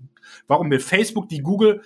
warum 0.47 0.71
will 0.71 0.81
Facebook 0.81 1.29
die 1.31 1.41
Google 1.41 1.81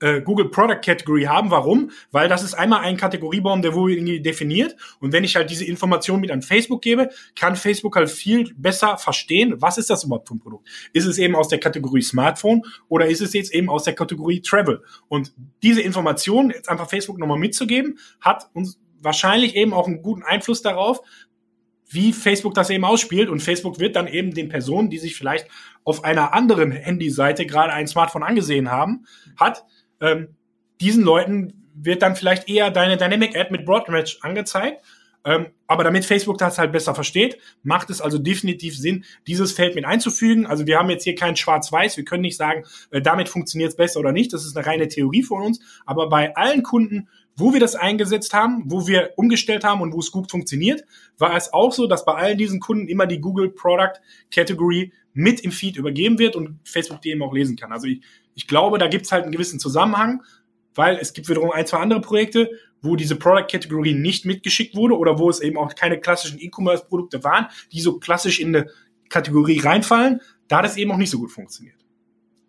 äh, 0.00 0.20
Google 0.20 0.48
Product 0.48 0.80
Category 0.82 1.24
haben. 1.24 1.50
Warum? 1.50 1.90
Weil 2.10 2.28
das 2.28 2.42
ist 2.42 2.54
einmal 2.54 2.80
ein 2.80 2.96
Kategoriebaum, 2.96 3.62
der 3.62 3.74
wohl 3.74 3.92
irgendwie 3.92 4.20
definiert. 4.20 4.76
Und 4.98 5.12
wenn 5.12 5.24
ich 5.24 5.36
halt 5.36 5.50
diese 5.50 5.64
Information 5.64 6.20
mit 6.20 6.30
an 6.30 6.42
Facebook 6.42 6.82
gebe, 6.82 7.10
kann 7.38 7.56
Facebook 7.56 7.96
halt 7.96 8.10
viel 8.10 8.52
besser 8.56 8.98
verstehen, 8.98 9.54
was 9.58 9.78
ist 9.78 9.90
das 9.90 10.04
überhaupt 10.04 10.28
für 10.28 10.34
ein 10.34 10.40
Produkt. 10.40 10.68
Ist 10.92 11.06
es 11.06 11.18
eben 11.18 11.36
aus 11.36 11.48
der 11.48 11.60
Kategorie 11.60 12.02
Smartphone 12.02 12.62
oder 12.88 13.06
ist 13.06 13.20
es 13.20 13.32
jetzt 13.32 13.54
eben 13.54 13.68
aus 13.68 13.84
der 13.84 13.94
Kategorie 13.94 14.40
Travel? 14.40 14.82
Und 15.08 15.32
diese 15.62 15.80
Information 15.80 16.50
jetzt 16.50 16.68
einfach 16.68 16.88
Facebook 16.88 17.18
nochmal 17.18 17.38
mitzugeben, 17.38 17.98
hat 18.20 18.50
uns 18.54 18.78
wahrscheinlich 19.02 19.56
eben 19.56 19.72
auch 19.72 19.86
einen 19.86 20.02
guten 20.02 20.22
Einfluss 20.22 20.62
darauf, 20.62 21.00
wie 21.90 22.12
Facebook 22.12 22.54
das 22.54 22.70
eben 22.70 22.84
ausspielt. 22.84 23.28
Und 23.28 23.42
Facebook 23.42 23.78
wird 23.78 23.96
dann 23.96 24.06
eben 24.06 24.32
den 24.32 24.48
Personen, 24.48 24.90
die 24.90 24.98
sich 24.98 25.16
vielleicht 25.16 25.48
auf 25.84 26.04
einer 26.04 26.32
anderen 26.32 26.70
Handyseite 26.70 27.46
gerade 27.46 27.72
ein 27.72 27.86
Smartphone 27.86 28.22
angesehen 28.22 28.70
haben, 28.70 29.06
hat, 29.36 29.64
ähm, 30.00 30.28
diesen 30.80 31.04
Leuten 31.04 31.60
wird 31.74 32.02
dann 32.02 32.16
vielleicht 32.16 32.48
eher 32.48 32.70
deine 32.70 32.96
Dynamic 32.96 33.36
Ad 33.36 33.50
mit 33.50 33.64
Broadmatch 33.64 34.18
angezeigt. 34.22 34.82
Ähm, 35.24 35.48
aber 35.66 35.84
damit 35.84 36.06
Facebook 36.06 36.38
das 36.38 36.58
halt 36.58 36.72
besser 36.72 36.94
versteht, 36.94 37.36
macht 37.62 37.90
es 37.90 38.00
also 38.00 38.16
definitiv 38.16 38.76
Sinn, 38.76 39.04
dieses 39.26 39.52
Feld 39.52 39.74
mit 39.74 39.84
einzufügen. 39.84 40.46
Also 40.46 40.66
wir 40.66 40.78
haben 40.78 40.88
jetzt 40.88 41.04
hier 41.04 41.14
kein 41.14 41.36
Schwarz-Weiß. 41.36 41.98
Wir 41.98 42.04
können 42.04 42.22
nicht 42.22 42.38
sagen, 42.38 42.64
äh, 42.90 43.02
damit 43.02 43.28
funktioniert 43.28 43.70
es 43.70 43.76
besser 43.76 44.00
oder 44.00 44.12
nicht. 44.12 44.32
Das 44.32 44.46
ist 44.46 44.56
eine 44.56 44.66
reine 44.66 44.88
Theorie 44.88 45.22
von 45.22 45.42
uns. 45.42 45.60
Aber 45.84 46.08
bei 46.08 46.34
allen 46.36 46.62
Kunden, 46.62 47.08
wo 47.36 47.52
wir 47.52 47.60
das 47.60 47.74
eingesetzt 47.74 48.32
haben, 48.32 48.62
wo 48.66 48.86
wir 48.86 49.12
umgestellt 49.16 49.62
haben 49.62 49.82
und 49.82 49.92
wo 49.92 49.98
es 49.98 50.10
gut 50.10 50.30
funktioniert, 50.30 50.84
war 51.18 51.36
es 51.36 51.52
auch 51.52 51.72
so, 51.72 51.86
dass 51.86 52.06
bei 52.06 52.14
allen 52.14 52.38
diesen 52.38 52.60
Kunden 52.60 52.88
immer 52.88 53.06
die 53.06 53.20
Google 53.20 53.50
Product 53.50 54.00
Category 54.30 54.92
mit 55.12 55.40
im 55.40 55.52
Feed 55.52 55.76
übergeben 55.76 56.18
wird 56.18 56.36
und 56.36 56.60
Facebook 56.64 57.02
die 57.02 57.10
eben 57.10 57.22
auch 57.22 57.34
lesen 57.34 57.56
kann. 57.56 57.72
Also 57.72 57.88
ich, 57.88 58.00
ich 58.40 58.46
glaube, 58.46 58.78
da 58.78 58.88
gibt 58.88 59.04
es 59.04 59.12
halt 59.12 59.24
einen 59.24 59.32
gewissen 59.32 59.60
Zusammenhang, 59.60 60.22
weil 60.74 60.96
es 60.96 61.12
gibt 61.12 61.28
wiederum 61.28 61.50
ein, 61.50 61.66
zwei 61.66 61.76
andere 61.76 62.00
Projekte, 62.00 62.48
wo 62.80 62.96
diese 62.96 63.16
Product 63.16 63.46
Category 63.50 63.92
nicht 63.92 64.24
mitgeschickt 64.24 64.74
wurde 64.74 64.96
oder 64.96 65.18
wo 65.18 65.28
es 65.28 65.40
eben 65.40 65.58
auch 65.58 65.74
keine 65.74 66.00
klassischen 66.00 66.40
E-Commerce-Produkte 66.40 67.22
waren, 67.22 67.48
die 67.70 67.82
so 67.82 67.98
klassisch 67.98 68.40
in 68.40 68.56
eine 68.56 68.70
Kategorie 69.10 69.58
reinfallen, 69.60 70.22
da 70.48 70.64
es 70.64 70.78
eben 70.78 70.90
auch 70.90 70.96
nicht 70.96 71.10
so 71.10 71.18
gut 71.18 71.30
funktioniert. 71.30 71.76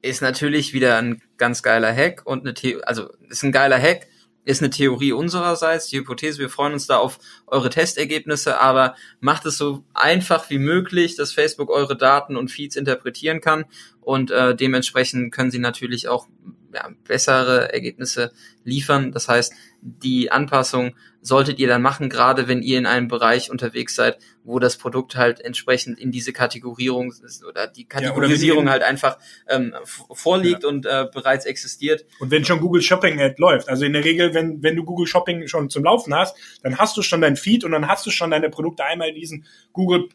Ist 0.02 0.22
natürlich 0.22 0.72
wieder 0.74 0.98
ein 0.98 1.22
ganz 1.36 1.62
geiler 1.62 1.94
Hack 1.94 2.22
und 2.24 2.48
eine 2.48 2.54
The 2.58 2.82
also 2.84 3.10
ist 3.28 3.44
ein 3.44 3.52
geiler 3.52 3.78
Hack, 3.78 4.08
ist 4.44 4.62
eine 4.62 4.70
Theorie 4.70 5.12
unsererseits, 5.12 5.88
die 5.88 5.98
Hypothese. 5.98 6.40
Wir 6.40 6.50
freuen 6.50 6.74
uns 6.74 6.88
da 6.88 6.98
auf 6.98 7.20
eure 7.48 7.70
Testergebnisse, 7.70 8.60
aber 8.60 8.96
macht 9.20 9.46
es 9.46 9.58
so 9.58 9.84
einfach 9.94 10.50
wie 10.50 10.58
möglich, 10.58 11.16
dass 11.16 11.32
Facebook 11.32 11.70
eure 11.70 11.96
Daten 11.96 12.36
und 12.36 12.50
Feeds 12.50 12.76
interpretieren 12.76 13.42
kann 13.42 13.66
und 14.02 14.32
äh, 14.32 14.56
dementsprechend 14.56 15.32
können 15.34 15.52
sie 15.52 15.60
natürlich 15.60 16.08
auch 16.08 16.28
ja, 16.74 16.90
bessere 17.08 17.74
Ergebnisse 17.74 18.32
liefern. 18.64 19.12
Das 19.12 19.28
heißt, 19.28 19.54
die 19.82 20.32
Anpassung 20.32 20.96
solltet 21.22 21.60
ihr 21.60 21.68
dann 21.68 21.82
machen, 21.82 22.10
gerade 22.10 22.48
wenn 22.48 22.62
ihr 22.62 22.78
in 22.78 22.86
einem 22.86 23.08
Bereich 23.08 23.52
unterwegs 23.52 23.96
seid, 23.96 24.18
wo 24.44 24.60
das 24.60 24.78
Produkt 24.78 25.16
halt 25.16 25.40
entsprechend 25.40 26.00
in 26.00 26.12
diese 26.12 26.34
Kategorierung 26.34 27.12
ist 27.12 27.46
oder 27.46 27.68
die 27.68 27.86
Kategorisierung 27.86 28.66
ja, 28.66 28.72
halt 28.72 28.84
einfach 28.84 29.18
ähm, 29.48 29.74
vorliegt 29.86 30.64
ja. 30.64 30.70
und 30.70 30.86
äh, 30.86 31.08
bereits 31.14 31.46
existiert. 31.46 32.06
Und 32.20 32.32
wenn 32.32 32.44
schon 32.46 32.60
Google 32.60 32.82
Shopping 32.82 33.22
Ad 33.22 33.36
läuft, 33.38 33.70
also 33.70 33.86
in 33.86 33.94
der 33.94 34.04
Regel, 34.04 34.34
wenn, 34.34 34.64
wenn 34.64 34.76
du 34.76 34.84
Google 34.84 35.08
Shopping 35.08 35.48
schon 35.48 35.70
zum 35.70 35.84
Laufen 35.84 36.14
hast, 36.14 36.36
dann 36.64 36.78
hast 36.78 36.98
du 36.98 37.02
schon 37.02 37.22
dein 37.22 37.36
Feed 37.36 37.64
und 37.64 37.72
dann 37.72 37.88
hast 37.88 38.06
du 38.06 38.12
schon 38.12 38.32
deine 38.32 38.50
Produkte 38.50 38.84
einmal 38.84 39.10
in 39.10 39.16
diesen 39.16 39.46
Google 39.74 40.10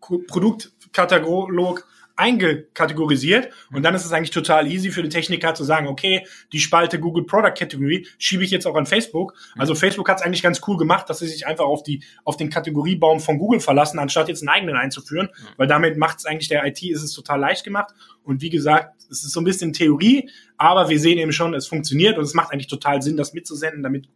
Produktkatalog 0.00 1.86
eingekategorisiert 2.16 3.50
und 3.72 3.82
dann 3.82 3.94
ist 3.94 4.04
es 4.04 4.12
eigentlich 4.12 4.30
total 4.30 4.70
easy 4.70 4.90
für 4.90 5.02
den 5.02 5.10
Techniker 5.10 5.54
zu 5.54 5.64
sagen, 5.64 5.86
okay, 5.86 6.26
die 6.52 6.60
Spalte 6.60 7.00
Google 7.00 7.24
Product 7.24 7.54
Category 7.56 8.06
schiebe 8.18 8.44
ich 8.44 8.50
jetzt 8.50 8.66
auch 8.66 8.76
an 8.76 8.86
Facebook. 8.86 9.34
Also 9.56 9.74
Facebook 9.74 10.08
hat 10.08 10.20
es 10.20 10.22
eigentlich 10.22 10.42
ganz 10.42 10.60
cool 10.66 10.76
gemacht, 10.76 11.08
dass 11.08 11.20
sie 11.20 11.26
sich 11.26 11.46
einfach 11.46 11.64
auf 11.64 11.82
die 11.82 12.02
auf 12.24 12.36
den 12.36 12.50
Kategoriebaum 12.50 13.20
von 13.20 13.38
Google 13.38 13.60
verlassen, 13.60 13.98
anstatt 13.98 14.28
jetzt 14.28 14.42
einen 14.42 14.50
eigenen 14.50 14.76
einzuführen, 14.76 15.28
weil 15.56 15.66
damit 15.66 15.96
macht 15.96 16.18
es 16.18 16.26
eigentlich 16.26 16.48
der 16.48 16.66
IT 16.66 16.82
ist 16.82 17.02
es 17.02 17.12
total 17.12 17.40
leicht 17.40 17.64
gemacht 17.64 17.94
und 18.24 18.42
wie 18.42 18.50
gesagt, 18.50 18.94
es 19.10 19.24
ist 19.24 19.32
so 19.32 19.40
ein 19.40 19.44
bisschen 19.44 19.72
Theorie, 19.72 20.28
aber 20.56 20.88
wir 20.88 20.98
sehen 20.98 21.18
eben 21.18 21.32
schon, 21.32 21.54
es 21.54 21.66
funktioniert 21.66 22.18
und 22.18 22.24
es 22.24 22.34
macht 22.34 22.52
eigentlich 22.52 22.68
total 22.68 23.02
Sinn, 23.02 23.16
das 23.16 23.32
mitzusenden, 23.32 23.82
damit 23.82 24.08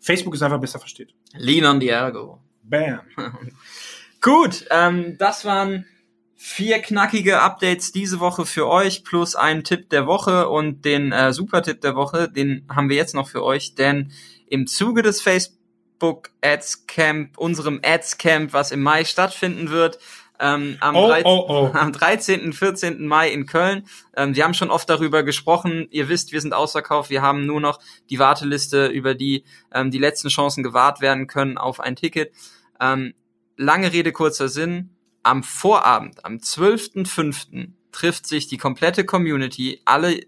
Facebook 0.00 0.34
es 0.34 0.42
einfach 0.42 0.60
besser 0.60 0.78
versteht. 0.78 1.14
Lean 1.32 1.64
on 1.64 1.80
the 1.80 1.88
ergo. 1.88 2.40
Bam. 2.62 3.00
Gut, 4.20 4.66
ähm, 4.70 5.16
das 5.18 5.44
waren 5.44 5.86
Vier 6.36 6.82
knackige 6.82 7.40
Updates 7.40 7.92
diese 7.92 8.20
Woche 8.20 8.44
für 8.44 8.68
euch 8.68 9.04
plus 9.04 9.36
einen 9.36 9.64
Tipp 9.64 9.88
der 9.90 10.06
Woche 10.06 10.48
und 10.48 10.84
den 10.84 11.12
äh, 11.12 11.32
Super-Tipp 11.32 11.80
der 11.80 11.94
Woche, 11.94 12.28
den 12.28 12.66
haben 12.68 12.88
wir 12.88 12.96
jetzt 12.96 13.14
noch 13.14 13.28
für 13.28 13.44
euch, 13.44 13.74
denn 13.76 14.12
im 14.48 14.66
Zuge 14.66 15.02
des 15.02 15.22
Facebook 15.22 16.30
Ads 16.42 16.86
Camp, 16.86 17.38
unserem 17.38 17.80
Ads 17.84 18.18
Camp, 18.18 18.52
was 18.52 18.72
im 18.72 18.82
Mai 18.82 19.04
stattfinden 19.04 19.70
wird, 19.70 19.98
ähm, 20.40 20.76
am, 20.80 20.96
oh, 20.96 21.06
13, 21.06 21.26
oh, 21.26 21.46
oh. 21.48 21.70
am 21.72 21.92
13. 21.92 22.52
14. 22.52 23.06
Mai 23.06 23.30
in 23.30 23.46
Köln. 23.46 23.86
Ähm, 24.16 24.34
wir 24.34 24.42
haben 24.42 24.54
schon 24.54 24.70
oft 24.70 24.90
darüber 24.90 25.22
gesprochen. 25.22 25.86
Ihr 25.90 26.08
wisst, 26.08 26.32
wir 26.32 26.40
sind 26.40 26.52
ausverkauft. 26.52 27.08
Wir 27.10 27.22
haben 27.22 27.46
nur 27.46 27.60
noch 27.60 27.78
die 28.10 28.18
Warteliste, 28.18 28.86
über 28.86 29.14
die 29.14 29.44
ähm, 29.72 29.92
die 29.92 29.98
letzten 29.98 30.28
Chancen 30.28 30.64
gewahrt 30.64 31.00
werden 31.00 31.28
können 31.28 31.56
auf 31.56 31.78
ein 31.78 31.94
Ticket. 31.94 32.32
Ähm, 32.80 33.14
lange 33.56 33.92
Rede, 33.92 34.10
kurzer 34.10 34.48
Sinn 34.48 34.93
am 35.24 35.42
Vorabend, 35.42 36.24
am 36.24 36.36
12.05. 36.36 37.70
trifft 37.90 38.26
sich 38.26 38.46
die 38.46 38.58
komplette 38.58 39.04
Community, 39.04 39.80
alle 39.84 40.20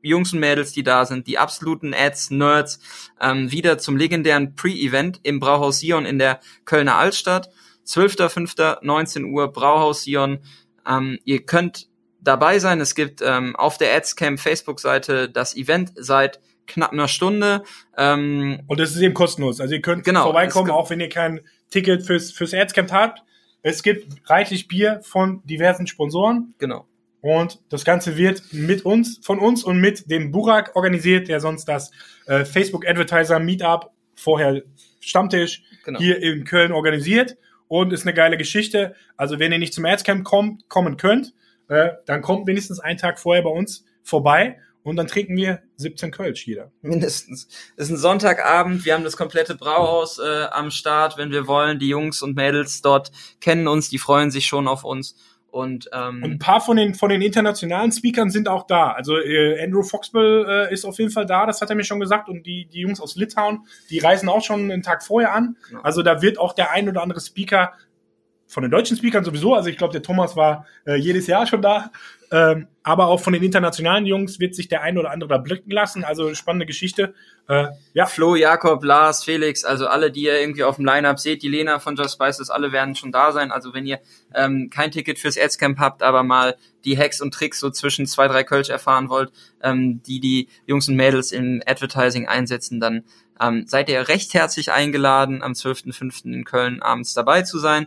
Jungs 0.00 0.32
und 0.32 0.40
Mädels, 0.40 0.72
die 0.72 0.82
da 0.82 1.04
sind, 1.04 1.26
die 1.26 1.38
absoluten 1.38 1.92
Ads, 1.92 2.30
Nerds, 2.30 2.78
ähm, 3.20 3.50
wieder 3.50 3.78
zum 3.78 3.96
legendären 3.96 4.54
Pre-Event 4.54 5.20
im 5.24 5.40
Brauhaus 5.40 5.80
Sion 5.80 6.06
in 6.06 6.18
der 6.18 6.40
Kölner 6.64 6.96
Altstadt. 6.96 7.50
12.05. 7.86 8.78
19 8.82 9.24
Uhr, 9.24 9.52
Brauhaus 9.52 10.04
Sion. 10.04 10.38
Ähm, 10.86 11.18
ihr 11.24 11.44
könnt 11.44 11.88
dabei 12.20 12.58
sein. 12.58 12.80
Es 12.80 12.94
gibt 12.94 13.22
ähm, 13.22 13.56
auf 13.56 13.78
der 13.78 13.94
Adscamp 13.96 14.38
Facebook-Seite 14.38 15.28
das 15.28 15.56
Event 15.56 15.92
seit 15.96 16.40
knapp 16.66 16.92
einer 16.92 17.08
Stunde. 17.08 17.64
Ähm, 17.96 18.60
und 18.66 18.78
es 18.80 18.94
ist 18.94 19.00
eben 19.00 19.14
kostenlos. 19.14 19.60
Also 19.60 19.74
ihr 19.74 19.80
könnt 19.80 20.04
genau, 20.04 20.24
vorbeikommen, 20.24 20.70
auch 20.70 20.90
wenn 20.90 21.00
ihr 21.00 21.08
kein 21.08 21.40
Ticket 21.70 22.06
fürs, 22.06 22.30
fürs 22.30 22.54
Adscamp 22.54 22.92
habt. 22.92 23.22
Es 23.68 23.82
gibt 23.82 24.30
reichlich 24.30 24.66
Bier 24.66 25.00
von 25.02 25.42
diversen 25.44 25.86
Sponsoren. 25.86 26.54
Genau. 26.58 26.86
Und 27.20 27.60
das 27.68 27.84
Ganze 27.84 28.16
wird 28.16 28.42
mit 28.52 28.86
uns, 28.86 29.20
von 29.22 29.38
uns 29.38 29.62
und 29.62 29.78
mit 29.78 30.10
dem 30.10 30.30
Burak 30.30 30.74
organisiert, 30.74 31.28
der 31.28 31.40
sonst 31.40 31.66
das 31.66 31.90
äh, 32.26 32.46
Facebook 32.46 32.88
Advertiser 32.88 33.38
Meetup, 33.38 33.90
vorher 34.14 34.62
Stammtisch, 35.00 35.64
genau. 35.84 35.98
hier 35.98 36.22
in 36.22 36.44
Köln 36.44 36.72
organisiert. 36.72 37.36
Und 37.66 37.92
ist 37.92 38.06
eine 38.06 38.14
geile 38.14 38.38
Geschichte. 38.38 38.94
Also 39.18 39.38
wenn 39.38 39.52
ihr 39.52 39.58
nicht 39.58 39.74
zum 39.74 39.84
Adscamp 39.84 40.24
kommt, 40.24 40.66
kommen 40.70 40.96
könnt, 40.96 41.34
äh, 41.68 41.90
dann 42.06 42.22
kommt 42.22 42.46
wenigstens 42.46 42.80
einen 42.80 42.96
Tag 42.96 43.18
vorher 43.18 43.42
bei 43.42 43.50
uns 43.50 43.84
vorbei 44.02 44.56
und 44.88 44.96
dann 44.96 45.06
trinken 45.06 45.36
wir 45.36 45.62
17 45.76 46.10
Kölsch 46.10 46.46
jeder. 46.46 46.72
Mindestens. 46.82 47.48
Es 47.76 47.86
ist 47.86 47.90
ein 47.90 47.96
Sonntagabend, 47.96 48.84
wir 48.84 48.94
haben 48.94 49.04
das 49.04 49.16
komplette 49.16 49.54
Brauhaus 49.54 50.18
äh, 50.18 50.46
am 50.50 50.70
Start, 50.70 51.16
wenn 51.18 51.30
wir 51.30 51.46
wollen. 51.46 51.78
Die 51.78 51.88
Jungs 51.88 52.22
und 52.22 52.36
Mädels 52.36 52.82
dort 52.82 53.10
kennen 53.40 53.68
uns, 53.68 53.88
die 53.88 53.98
freuen 53.98 54.30
sich 54.30 54.46
schon 54.46 54.68
auf 54.68 54.84
uns. 54.84 55.14
Und, 55.50 55.88
ähm, 55.94 56.22
und 56.22 56.30
ein 56.32 56.38
paar 56.38 56.60
von 56.60 56.76
den 56.76 56.94
von 56.94 57.08
den 57.08 57.22
internationalen 57.22 57.90
Speakern 57.90 58.28
sind 58.28 58.48
auch 58.48 58.66
da. 58.66 58.92
Also 58.92 59.18
äh, 59.18 59.62
Andrew 59.62 59.82
Foxbill 59.82 60.44
äh, 60.46 60.72
ist 60.72 60.84
auf 60.84 60.98
jeden 60.98 61.10
Fall 61.10 61.24
da, 61.24 61.46
das 61.46 61.62
hat 61.62 61.70
er 61.70 61.76
mir 61.76 61.84
schon 61.84 62.00
gesagt. 62.00 62.28
Und 62.28 62.46
die 62.46 62.66
die 62.66 62.80
Jungs 62.80 63.00
aus 63.00 63.16
Litauen, 63.16 63.66
die 63.88 63.98
reisen 63.98 64.28
auch 64.28 64.42
schon 64.42 64.70
einen 64.70 64.82
Tag 64.82 65.02
vorher 65.02 65.32
an. 65.32 65.56
Ja. 65.72 65.80
Also 65.82 66.02
da 66.02 66.20
wird 66.20 66.38
auch 66.38 66.52
der 66.52 66.70
ein 66.72 66.88
oder 66.88 67.02
andere 67.02 67.20
Speaker 67.20 67.72
von 68.48 68.62
den 68.62 68.70
deutschen 68.70 68.96
Speakern 68.96 69.24
sowieso. 69.24 69.54
Also 69.54 69.68
ich 69.68 69.76
glaube, 69.76 69.92
der 69.92 70.02
Thomas 70.02 70.34
war 70.34 70.66
äh, 70.86 70.96
jedes 70.96 71.26
Jahr 71.26 71.46
schon 71.46 71.62
da. 71.62 71.90
Ähm, 72.30 72.66
aber 72.82 73.06
auch 73.06 73.20
von 73.20 73.32
den 73.32 73.42
internationalen 73.42 74.04
Jungs 74.04 74.38
wird 74.38 74.54
sich 74.54 74.68
der 74.68 74.82
ein 74.82 74.98
oder 74.98 75.10
andere 75.10 75.28
da 75.28 75.38
blicken 75.38 75.70
lassen. 75.70 76.04
Also 76.04 76.34
spannende 76.34 76.66
Geschichte. 76.66 77.14
Äh, 77.46 77.68
ja. 77.92 78.06
Flo, 78.06 78.34
Jakob, 78.36 78.84
Lars, 78.84 79.24
Felix, 79.24 79.64
also 79.64 79.86
alle, 79.86 80.10
die 80.10 80.22
ihr 80.22 80.40
irgendwie 80.40 80.64
auf 80.64 80.76
dem 80.76 80.84
Line-Up 80.84 81.18
seht, 81.18 81.42
die 81.42 81.48
Lena 81.48 81.78
von 81.78 81.96
Just 81.96 82.14
Spices, 82.14 82.50
alle 82.50 82.72
werden 82.72 82.94
schon 82.94 83.12
da 83.12 83.32
sein. 83.32 83.50
Also 83.50 83.72
wenn 83.72 83.86
ihr 83.86 84.00
ähm, 84.34 84.70
kein 84.70 84.90
Ticket 84.90 85.18
fürs 85.18 85.38
Adscamp 85.38 85.78
habt, 85.78 86.02
aber 86.02 86.22
mal 86.22 86.56
die 86.84 86.98
Hacks 86.98 87.20
und 87.20 87.32
Tricks 87.32 87.60
so 87.60 87.70
zwischen 87.70 88.06
zwei, 88.06 88.28
drei 88.28 88.44
Kölsch 88.44 88.70
erfahren 88.70 89.08
wollt, 89.08 89.30
ähm, 89.62 90.02
die 90.02 90.20
die 90.20 90.48
Jungs 90.66 90.88
und 90.88 90.96
Mädels 90.96 91.32
im 91.32 91.62
Advertising 91.66 92.28
einsetzen, 92.28 92.80
dann 92.80 93.04
ähm, 93.40 93.64
seid 93.66 93.88
ihr 93.88 94.08
recht 94.08 94.34
herzlich 94.34 94.72
eingeladen, 94.72 95.42
am 95.42 95.52
12.05. 95.52 96.24
in 96.24 96.44
Köln 96.44 96.82
abends 96.82 97.14
dabei 97.14 97.42
zu 97.42 97.58
sein. 97.58 97.86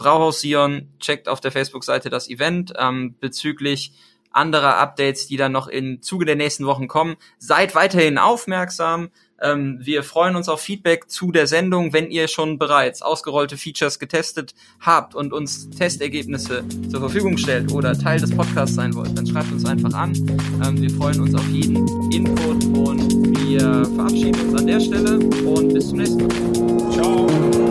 Brauhaus 0.00 0.40
Sion, 0.40 0.88
checkt 0.98 1.28
auf 1.28 1.42
der 1.42 1.52
Facebook-Seite 1.52 2.08
das 2.08 2.30
Event. 2.30 2.72
Ähm, 2.78 3.16
bezüglich 3.20 3.92
anderer 4.30 4.78
Updates, 4.78 5.26
die 5.26 5.36
dann 5.36 5.52
noch 5.52 5.68
im 5.68 6.00
Zuge 6.00 6.24
der 6.24 6.36
nächsten 6.36 6.64
Wochen 6.64 6.88
kommen. 6.88 7.16
Seid 7.38 7.74
weiterhin 7.74 8.16
aufmerksam. 8.16 9.10
Ähm, 9.42 9.78
wir 9.82 10.02
freuen 10.02 10.36
uns 10.36 10.48
auf 10.48 10.62
Feedback 10.62 11.10
zu 11.10 11.32
der 11.32 11.46
Sendung, 11.46 11.92
wenn 11.92 12.10
ihr 12.10 12.28
schon 12.28 12.58
bereits 12.58 13.02
ausgerollte 13.02 13.58
Features 13.58 13.98
getestet 13.98 14.54
habt 14.80 15.14
und 15.14 15.34
uns 15.34 15.68
Testergebnisse 15.68 16.64
zur 16.90 17.00
Verfügung 17.00 17.36
stellt 17.36 17.70
oder 17.70 17.92
Teil 17.92 18.20
des 18.20 18.34
Podcasts 18.34 18.76
sein 18.76 18.94
wollt, 18.94 19.18
dann 19.18 19.26
schreibt 19.26 19.52
uns 19.52 19.66
einfach 19.66 19.92
an. 19.92 20.14
Ähm, 20.64 20.80
wir 20.80 20.90
freuen 20.92 21.20
uns 21.20 21.34
auf 21.34 21.46
jeden 21.48 21.76
Input 22.10 22.64
und 22.64 23.36
wir 23.46 23.84
verabschieden 23.96 24.48
uns 24.48 24.58
an 24.58 24.66
der 24.66 24.80
Stelle 24.80 25.18
und 25.18 25.74
bis 25.74 25.88
zum 25.88 25.98
nächsten 25.98 26.26
Mal. 26.26 27.69